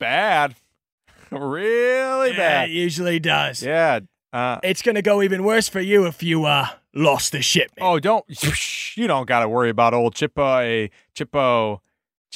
[0.00, 0.54] Bad.
[1.30, 2.70] really Yeah, bad.
[2.70, 3.62] it usually does.
[3.62, 4.00] Yeah.
[4.32, 7.80] Uh, It's gonna go even worse for you if you uh lost the shipment.
[7.80, 8.24] oh, don't
[8.96, 11.80] you don't got to worry about old Chippo, a Chippo,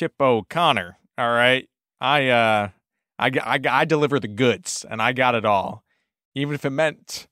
[0.00, 0.96] Chippo O'Connor.
[1.18, 1.68] All right,
[2.00, 2.68] I uh,
[3.18, 3.30] I
[3.68, 5.84] I deliver the goods, and I got it all,
[6.34, 7.28] even if it meant,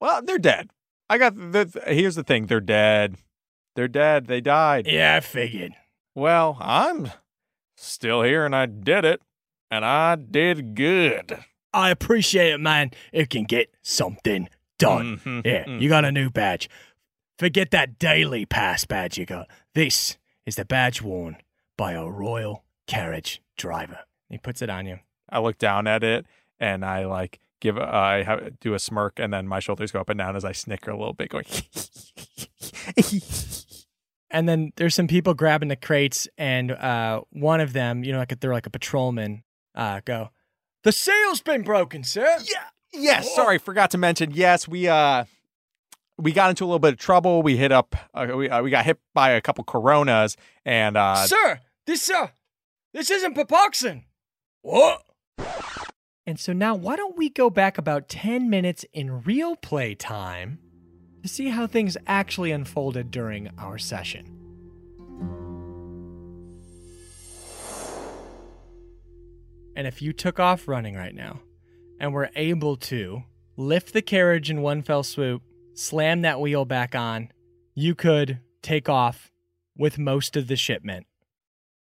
[0.00, 0.70] well, they're dead.
[1.08, 1.80] I got the.
[1.86, 3.16] Here's the thing: they're dead.
[3.76, 4.26] They're dead.
[4.26, 4.88] They died.
[4.88, 5.74] Yeah, I figured.
[6.16, 7.12] Well, I'm
[7.76, 9.22] still here, and I did it,
[9.70, 11.38] and I did good.
[11.72, 12.90] I appreciate it, man.
[13.12, 14.48] It can get something
[14.80, 15.18] done.
[15.18, 15.80] Mhm, Yeah, mhm.
[15.80, 16.68] you got a new badge.
[17.38, 19.46] Forget that daily pass badge you got.
[19.76, 21.36] This is the badge worn
[21.80, 24.00] by a royal carriage driver.
[24.28, 24.98] He puts it on you.
[25.30, 26.26] I look down at it,
[26.58, 27.78] and I like give.
[27.78, 30.44] a- I have, do a smirk, and then my shoulders go up and down as
[30.44, 31.46] I snicker a little bit, going.
[34.32, 38.18] And then there's some people grabbing the crates, and uh, one of them, you know,
[38.18, 39.42] like they're like a patrolman,
[39.74, 40.30] uh, go,
[40.84, 42.38] The sail's been broken, sir.
[42.44, 42.62] Yeah.
[42.92, 44.30] Yes, sorry, forgot to mention.
[44.32, 45.24] Yes, we uh
[46.16, 47.42] we got into a little bit of trouble.
[47.42, 51.26] We hit up uh, we uh, we got hit by a couple coronas and uh
[51.26, 52.28] Sir, this uh
[52.92, 54.04] this isn't Papoxin.
[54.62, 55.02] What?
[56.26, 60.58] And so now why don't we go back about 10 minutes in real play time
[61.22, 64.36] to see how things actually unfolded during our session.
[69.76, 71.40] And if you took off running right now
[71.98, 73.22] and were able to
[73.56, 75.42] lift the carriage in one fell swoop,
[75.74, 77.30] slam that wheel back on,
[77.74, 79.30] you could take off
[79.76, 81.06] with most of the shipment.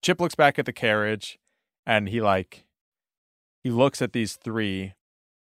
[0.02, 1.38] Chip looks back at the carriage
[1.86, 2.64] and he like
[3.62, 4.94] he looks at these three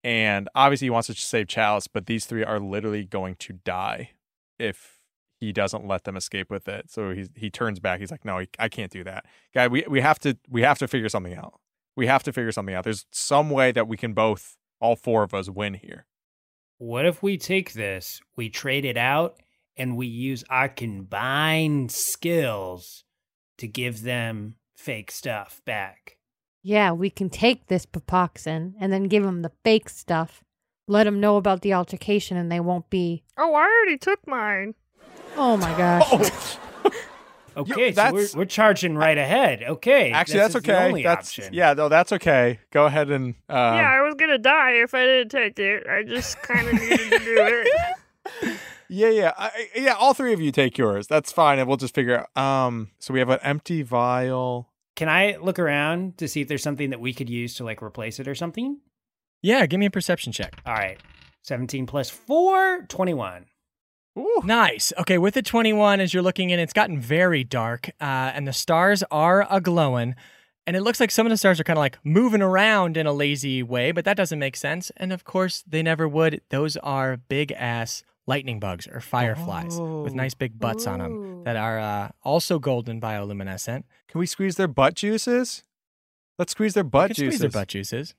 [0.03, 4.11] and obviously he wants to save Chalice, but these three are literally going to die
[4.57, 4.99] if
[5.39, 6.89] he doesn't let them escape with it.
[6.89, 7.99] So he he turns back.
[7.99, 9.67] He's like, "No, I can't do that, guy.
[9.67, 11.59] We we have to we have to figure something out.
[11.95, 12.83] We have to figure something out.
[12.83, 16.05] There's some way that we can both, all four of us, win here."
[16.79, 19.41] What if we take this, we trade it out,
[19.75, 23.03] and we use our combined skills
[23.57, 26.17] to give them fake stuff back?
[26.63, 30.43] Yeah, we can take this Papoxin and then give them the fake stuff.
[30.87, 33.23] Let them know about the altercation and they won't be.
[33.37, 34.75] Oh, I already took mine.
[35.35, 36.57] Oh my gosh.
[37.57, 39.63] Okay, so we're, we're charging right ahead.
[39.63, 40.85] Okay, Actually, this that's is the okay.
[40.85, 41.53] only That's option.
[41.55, 42.59] yeah, no, that's okay.
[42.69, 45.87] Go ahead and uh, yeah, I was gonna die if I didn't take it.
[45.87, 48.57] I just kind of needed to do it.
[48.89, 49.93] Yeah, yeah, I, I- yeah.
[49.93, 51.07] All three of you take yours.
[51.07, 52.25] That's fine, and we'll just figure.
[52.35, 52.41] out.
[52.41, 54.69] Um, so we have an empty vial.
[54.95, 57.83] Can I look around to see if there's something that we could use to like
[57.83, 58.79] replace it or something?
[59.43, 60.59] Yeah, give me a perception check.
[60.65, 60.99] All right.
[61.43, 63.45] 17 plus 4, 21.
[64.43, 64.91] Nice.
[64.97, 68.53] Okay, with the 21, as you're looking in, it's gotten very dark, uh, and the
[68.53, 70.15] stars are a glowing.
[70.65, 73.05] And it looks like some of the stars are kind of like moving around in
[73.07, 74.91] a lazy way, but that doesn't make sense.
[74.97, 76.41] And of course, they never would.
[76.49, 81.55] Those are big ass lightning bugs or fireflies with nice big butts on them that
[81.55, 83.83] are uh, also golden bioluminescent.
[84.07, 85.63] Can we squeeze their butt juices?
[86.37, 87.39] Let's squeeze their butt can squeeze juices.
[87.39, 88.13] their butt juices.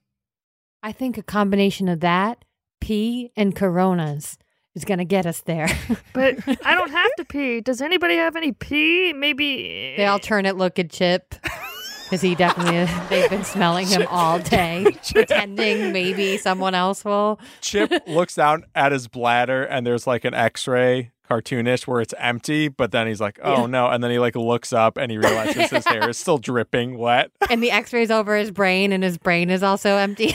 [0.83, 2.45] I think a combination of that,
[2.81, 4.39] pee, and coronas
[4.75, 5.69] is going to get us there.
[6.15, 7.61] But I don't have to pee.
[7.61, 9.13] Does anybody have any pee?
[9.13, 11.35] Maybe they all turn and look at Chip.
[12.09, 17.39] Because he definitely, they've been smelling him all day, pretending maybe someone else will.
[17.61, 22.69] Chip looks down at his bladder, and there's like an X-ray cartoonish where it's empty,
[22.69, 23.67] but then he's like, "Oh Yeah.
[23.67, 26.97] no!" And then he like looks up and he realizes his hair is still dripping
[26.97, 27.31] wet.
[27.51, 30.35] And the x rays over his brain, and his brain is also empty.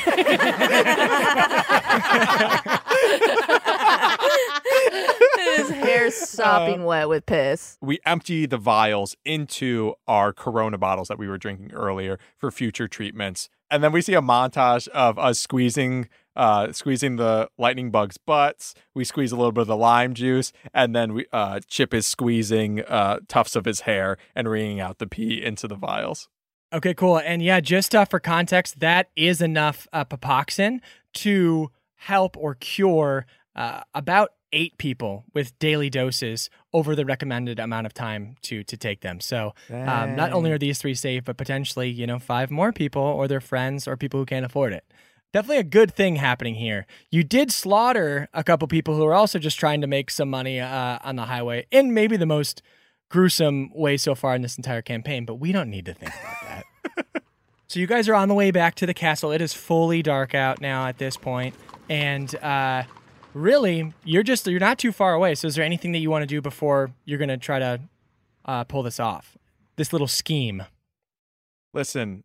[6.20, 7.78] His hair's so sopping wet with piss.
[7.82, 12.88] we empty the vials into our Corona bottles that we were drinking earlier for future
[12.88, 13.49] treatments.
[13.70, 18.74] And then we see a montage of us squeezing uh squeezing the lightning bugs butts.
[18.95, 22.07] We squeeze a little bit of the lime juice and then we uh Chip is
[22.07, 26.30] squeezing uh tufts of his hair and wringing out the pee into the vials.
[26.74, 27.18] Okay, cool.
[27.18, 30.80] And yeah, just uh, for context, that is enough uh, papoxin
[31.14, 37.85] to help or cure uh, about eight people with daily doses over the recommended amount
[37.85, 39.19] of time to to take them.
[39.19, 43.01] So um, not only are these three safe, but potentially you know five more people
[43.01, 44.85] or their friends or people who can't afford it.
[45.33, 46.85] Definitely a good thing happening here.
[47.09, 50.59] You did slaughter a couple people who are also just trying to make some money
[50.59, 52.61] uh, on the highway in maybe the most
[53.09, 56.63] gruesome way so far in this entire campaign, but we don't need to think about
[57.03, 57.23] that.
[57.67, 59.31] so you guys are on the way back to the castle.
[59.31, 61.55] It is fully dark out now at this point,
[61.89, 62.83] and uh,
[63.34, 65.36] really, you're just you're not too far away.
[65.36, 67.81] So is there anything that you want to do before you're gonna try to
[68.45, 69.38] uh, pull this off?
[69.75, 70.63] This little scheme.
[71.73, 72.23] Listen,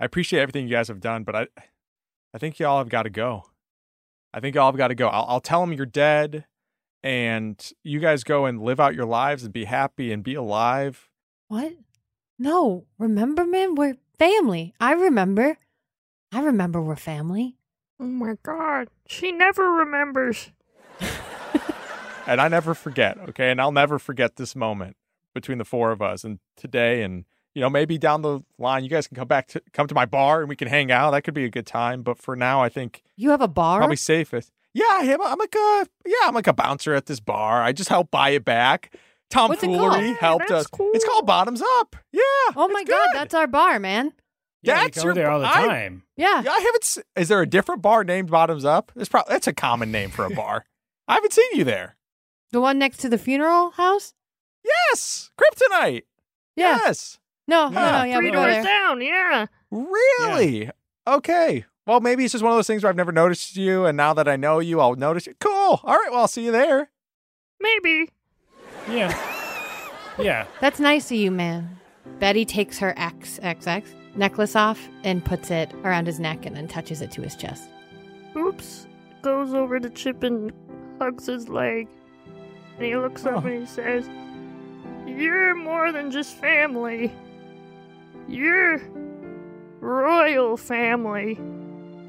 [0.00, 1.46] I appreciate everything you guys have done, but I
[2.34, 3.44] I think y'all have got to go.
[4.32, 5.08] I think y'all have got to go.
[5.08, 6.44] I'll, I'll tell them you're dead
[7.02, 11.08] and you guys go and live out your lives and be happy and be alive.
[11.48, 11.72] What?
[12.38, 14.74] No, remember, man, we're family.
[14.80, 15.58] I remember.
[16.32, 17.56] I remember we're family.
[18.00, 18.88] Oh my god.
[19.06, 20.50] She never remembers.
[22.26, 23.50] And I never forget, okay?
[23.50, 24.96] And I'll never forget this moment
[25.34, 27.24] between the four of us and today and
[27.54, 30.06] you know, maybe down the line you guys can come back to come to my
[30.06, 31.10] bar and we can hang out.
[31.10, 33.78] That could be a good time, but for now I think You have a bar?
[33.78, 34.52] probably safest.
[34.72, 35.20] Yeah, I am.
[35.20, 37.62] I'm like a yeah, I'm like a bouncer at this bar.
[37.62, 38.94] I just help buy it back.
[39.32, 39.78] What's it called?
[39.80, 40.66] Tomfoolery helped us.
[40.78, 41.96] It's called Bottoms Up.
[42.12, 42.20] Yeah.
[42.54, 44.12] Oh my god, that's our bar, man.
[44.62, 46.02] Yeah, That's we go your there all the time.
[46.16, 46.42] Yeah.
[46.42, 46.98] Yeah, I haven't.
[47.16, 48.92] Is there a different bar named Bottoms Up?
[48.96, 50.66] It's probably that's a common name for a bar.
[51.08, 51.96] I haven't seen you there.
[52.52, 54.12] The one next to the funeral house?
[54.64, 56.02] Yes, Kryptonite.
[56.56, 56.78] Yeah.
[56.84, 57.18] Yes.
[57.48, 58.62] No, no, no, yeah, we Three doors there.
[58.64, 59.46] down, yeah.
[59.70, 60.70] Really?
[61.06, 61.64] Okay.
[61.86, 64.12] Well, maybe it's just one of those things where I've never noticed you, and now
[64.14, 65.34] that I know you, I'll notice you.
[65.40, 65.80] Cool.
[65.82, 66.08] All right.
[66.10, 66.90] Well, I'll see you there.
[67.60, 68.10] Maybe.
[68.88, 69.16] Yeah.
[70.18, 70.46] Yeah.
[70.60, 71.78] That's nice of you, man.
[72.18, 73.38] Betty takes her ex.
[73.42, 77.36] XXX necklace off and puts it around his neck and then touches it to his
[77.36, 77.68] chest.
[78.36, 78.86] Oops.
[79.22, 80.52] Goes over to Chip and
[80.98, 81.88] hugs his leg.
[82.76, 83.66] And he looks up and he oh.
[83.66, 84.08] says,
[85.06, 87.12] You're more than just family.
[88.28, 88.80] You're
[89.80, 91.38] royal family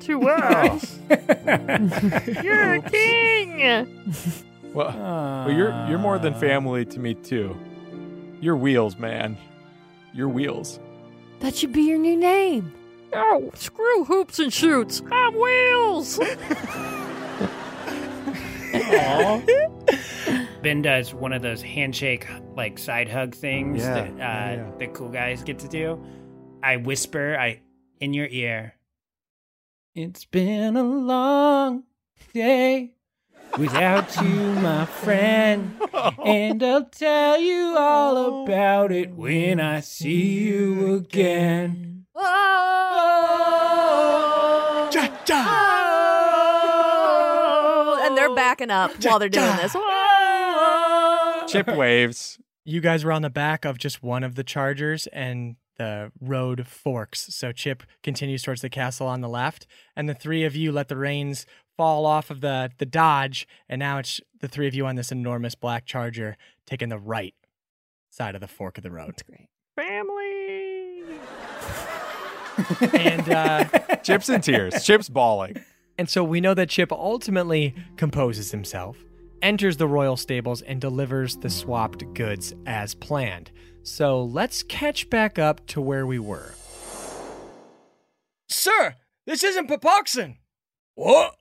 [0.02, 0.28] to oh.
[0.28, 1.00] us.
[2.44, 3.88] You're a king.
[4.74, 6.40] Well, well, you're you're more than ah.
[6.40, 7.58] family to me too.
[8.40, 9.38] You're wheels, man.
[10.14, 10.80] You're wheels.
[11.42, 12.74] That should be your new name.
[13.14, 15.02] Oh, screw hoops and shoots.
[15.12, 16.20] I'm Wheels.
[20.64, 24.72] Ben does one of those handshake like side hug things Yeah, that uh, yeah, yeah.
[24.78, 26.02] the cool guys get to do.
[26.64, 27.62] I whisper, I
[28.00, 28.76] in your ear.
[29.96, 31.84] It's been a long
[32.34, 32.94] day
[33.58, 35.80] without you, my friend,
[36.26, 42.06] and I'll tell you all about it when I see you again.
[42.16, 42.80] Oh,
[48.04, 49.76] and they're backing up while they're doing this.
[51.52, 52.40] Chip waves.
[52.64, 56.68] You guys were on the back of just one of the chargers and the road
[56.68, 57.34] forks.
[57.34, 60.88] So Chip continues towards the castle on the left, and the three of you let
[60.88, 61.48] the reins
[61.78, 65.12] fall off of the the Dodge, and now it's the three of you on this
[65.12, 67.36] enormous black charger taking the right
[68.10, 69.10] side of the fork of the road.
[69.10, 69.48] That's great.
[69.76, 71.04] Family.
[73.00, 73.66] and uh,
[74.04, 74.84] Chip's in tears.
[74.84, 75.58] Chip's bawling.
[75.98, 78.98] And so we know that Chip ultimately composes himself,
[79.42, 83.52] enters the royal stables, and delivers the swapped goods as planned.
[83.84, 86.54] So let's catch back up to where we were.
[88.50, 88.96] Sir,
[89.26, 90.38] this isn't Papoxin.
[90.96, 91.36] What?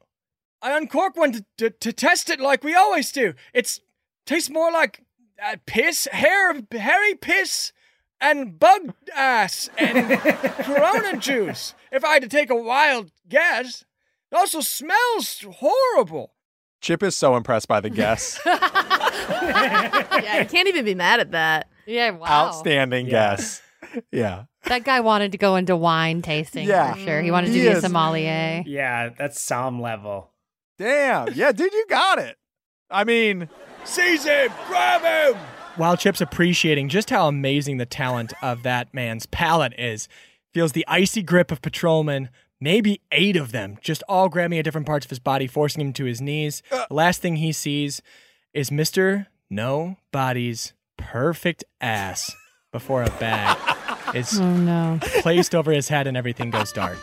[0.63, 3.35] I uncork one to, to, to test it like we always do.
[3.55, 3.81] It's
[4.27, 5.03] tastes more like
[5.43, 7.73] uh, piss, hair, hairy piss,
[8.21, 11.75] and bug ass and Corona juice.
[11.91, 13.85] If I had to take a wild guess,
[14.31, 16.33] it also smells horrible.
[16.81, 18.39] Chip is so impressed by the guess.
[18.47, 21.69] yeah, you can't even be mad at that.
[21.87, 22.47] Yeah, wow.
[22.49, 23.63] Outstanding guess.
[24.13, 24.45] Yeah.
[24.65, 26.95] That guy wanted to go into wine tasting Yeah.
[26.95, 27.23] for sure.
[27.23, 28.63] He wanted to He be a sommelier.
[28.67, 30.30] Yeah, that's Psalm level.
[30.81, 31.29] Damn.
[31.35, 32.39] Yeah, dude, you got it.
[32.91, 33.51] I mean,
[33.85, 35.03] seize him, grab
[35.35, 35.39] him.
[35.77, 40.09] While Chip's appreciating just how amazing the talent of that man's palate is,
[40.55, 42.31] feels the icy grip of patrolmen,
[42.63, 45.93] maybe eight of them, just all grabbing at different parts of his body, forcing him
[45.93, 46.63] to his knees.
[46.73, 46.87] Uh.
[46.89, 48.01] The last thing he sees
[48.55, 49.27] is Mr.
[49.51, 52.35] nobody's perfect ass
[52.73, 53.59] before a bag
[54.15, 54.99] is Oh no.
[55.03, 56.97] placed over his head and everything goes dark.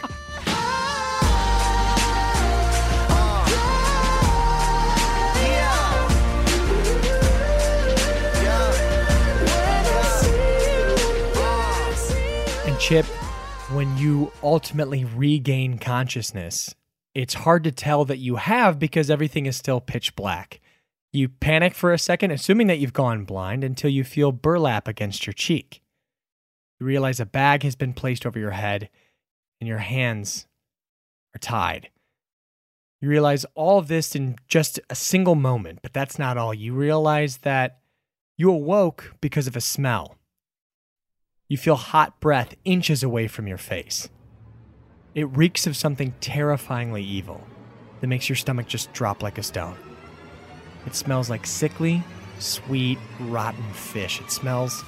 [12.88, 13.06] Chip,
[13.74, 16.74] when you ultimately regain consciousness,
[17.14, 20.62] it's hard to tell that you have because everything is still pitch black.
[21.12, 25.28] You panic for a second, assuming that you've gone blind, until you feel burlap against
[25.28, 25.82] your cheek.
[26.80, 28.88] You realize a bag has been placed over your head
[29.60, 30.48] and your hands
[31.36, 31.90] are tied.
[33.02, 36.54] You realize all of this in just a single moment, but that's not all.
[36.54, 37.80] You realize that
[38.38, 40.16] you awoke because of a smell.
[41.50, 44.10] You feel hot breath inches away from your face.
[45.16, 47.42] It reeks of something terrifyingly evil
[48.02, 49.78] that makes your stomach just drop like a stone.
[50.86, 52.04] It smells like sickly,
[52.40, 54.20] sweet, rotten fish.
[54.20, 54.84] It smells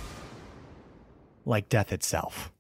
[1.46, 2.52] like death itself.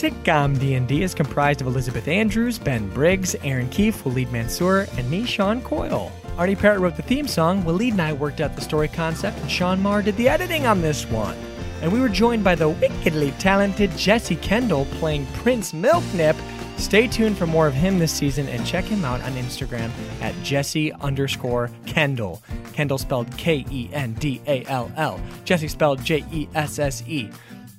[0.00, 5.10] Sitcom um, D&D is comprised of Elizabeth Andrews, Ben Briggs, Erin Keif, Waleed Mansour, and
[5.10, 6.10] me, Sean Coyle.
[6.38, 9.50] Arne Parrott wrote the theme song, Waleed and I worked out the story concept, and
[9.50, 11.36] Sean Meagher did the editing on this one.
[11.82, 16.40] And we were joined by the wickedly talented Jesse Kendall playing Prince Milknip.
[16.78, 19.90] Stay tuned for more of him this season and check him out on Instagram
[20.22, 22.42] at Jesse underscore Kendall.
[22.72, 25.20] Kendall spelled K E N D A L L.
[25.44, 27.28] Jesse spelled J E S S E.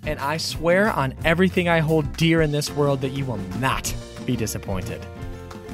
[0.05, 3.93] And I swear on everything I hold dear in this world that you will not
[4.25, 5.05] be disappointed.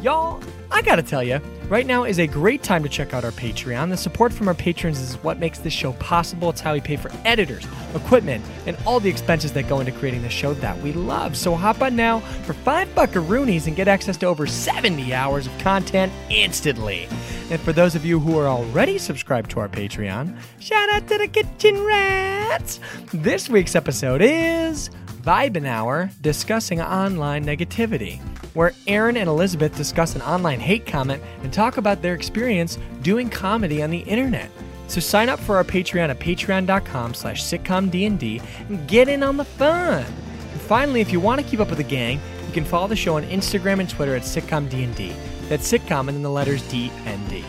[0.01, 3.31] Y'all, I gotta tell you, right now is a great time to check out our
[3.31, 3.89] Patreon.
[3.89, 6.51] The support from our patrons is what makes this show possible.
[6.51, 7.65] It's how we pay for editors,
[7.95, 11.35] equipment, and all the expenses that go into creating the show that we love.
[11.35, 15.57] So hop on now for five buckaroonies and get access to over 70 hours of
[15.57, 17.07] content instantly.
[17.49, 21.17] And for those of you who are already subscribed to our Patreon, shout out to
[21.17, 22.79] the Kitchen Rats!
[23.11, 24.91] This week's episode is
[25.27, 28.21] Vibin Hour discussing online negativity,
[28.55, 33.29] where Erin and Elizabeth discuss an online hate comment and talk about their experience doing
[33.29, 34.49] comedy on the internet.
[34.87, 39.43] So sign up for our Patreon at patreon.com slash sitcomdnd and get in on the
[39.43, 40.05] fun.
[40.05, 42.95] And finally, if you want to keep up with the gang, you can follow the
[42.95, 45.13] show on Instagram and Twitter at sitcomdnd.
[45.49, 47.43] That's sitcom and then the letters D and D.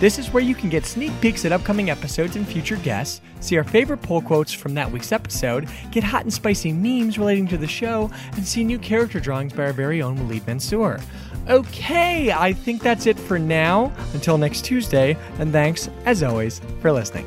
[0.00, 3.56] This is where you can get sneak peeks at upcoming episodes and future guests, see
[3.56, 7.58] our favorite poll quotes from that week's episode, get hot and spicy memes relating to
[7.58, 11.00] the show, and see new character drawings by our very own Waleed Mansour.
[11.48, 13.92] Okay, I think that's it for now.
[14.14, 17.26] Until next Tuesday, and thanks, as always, for listening.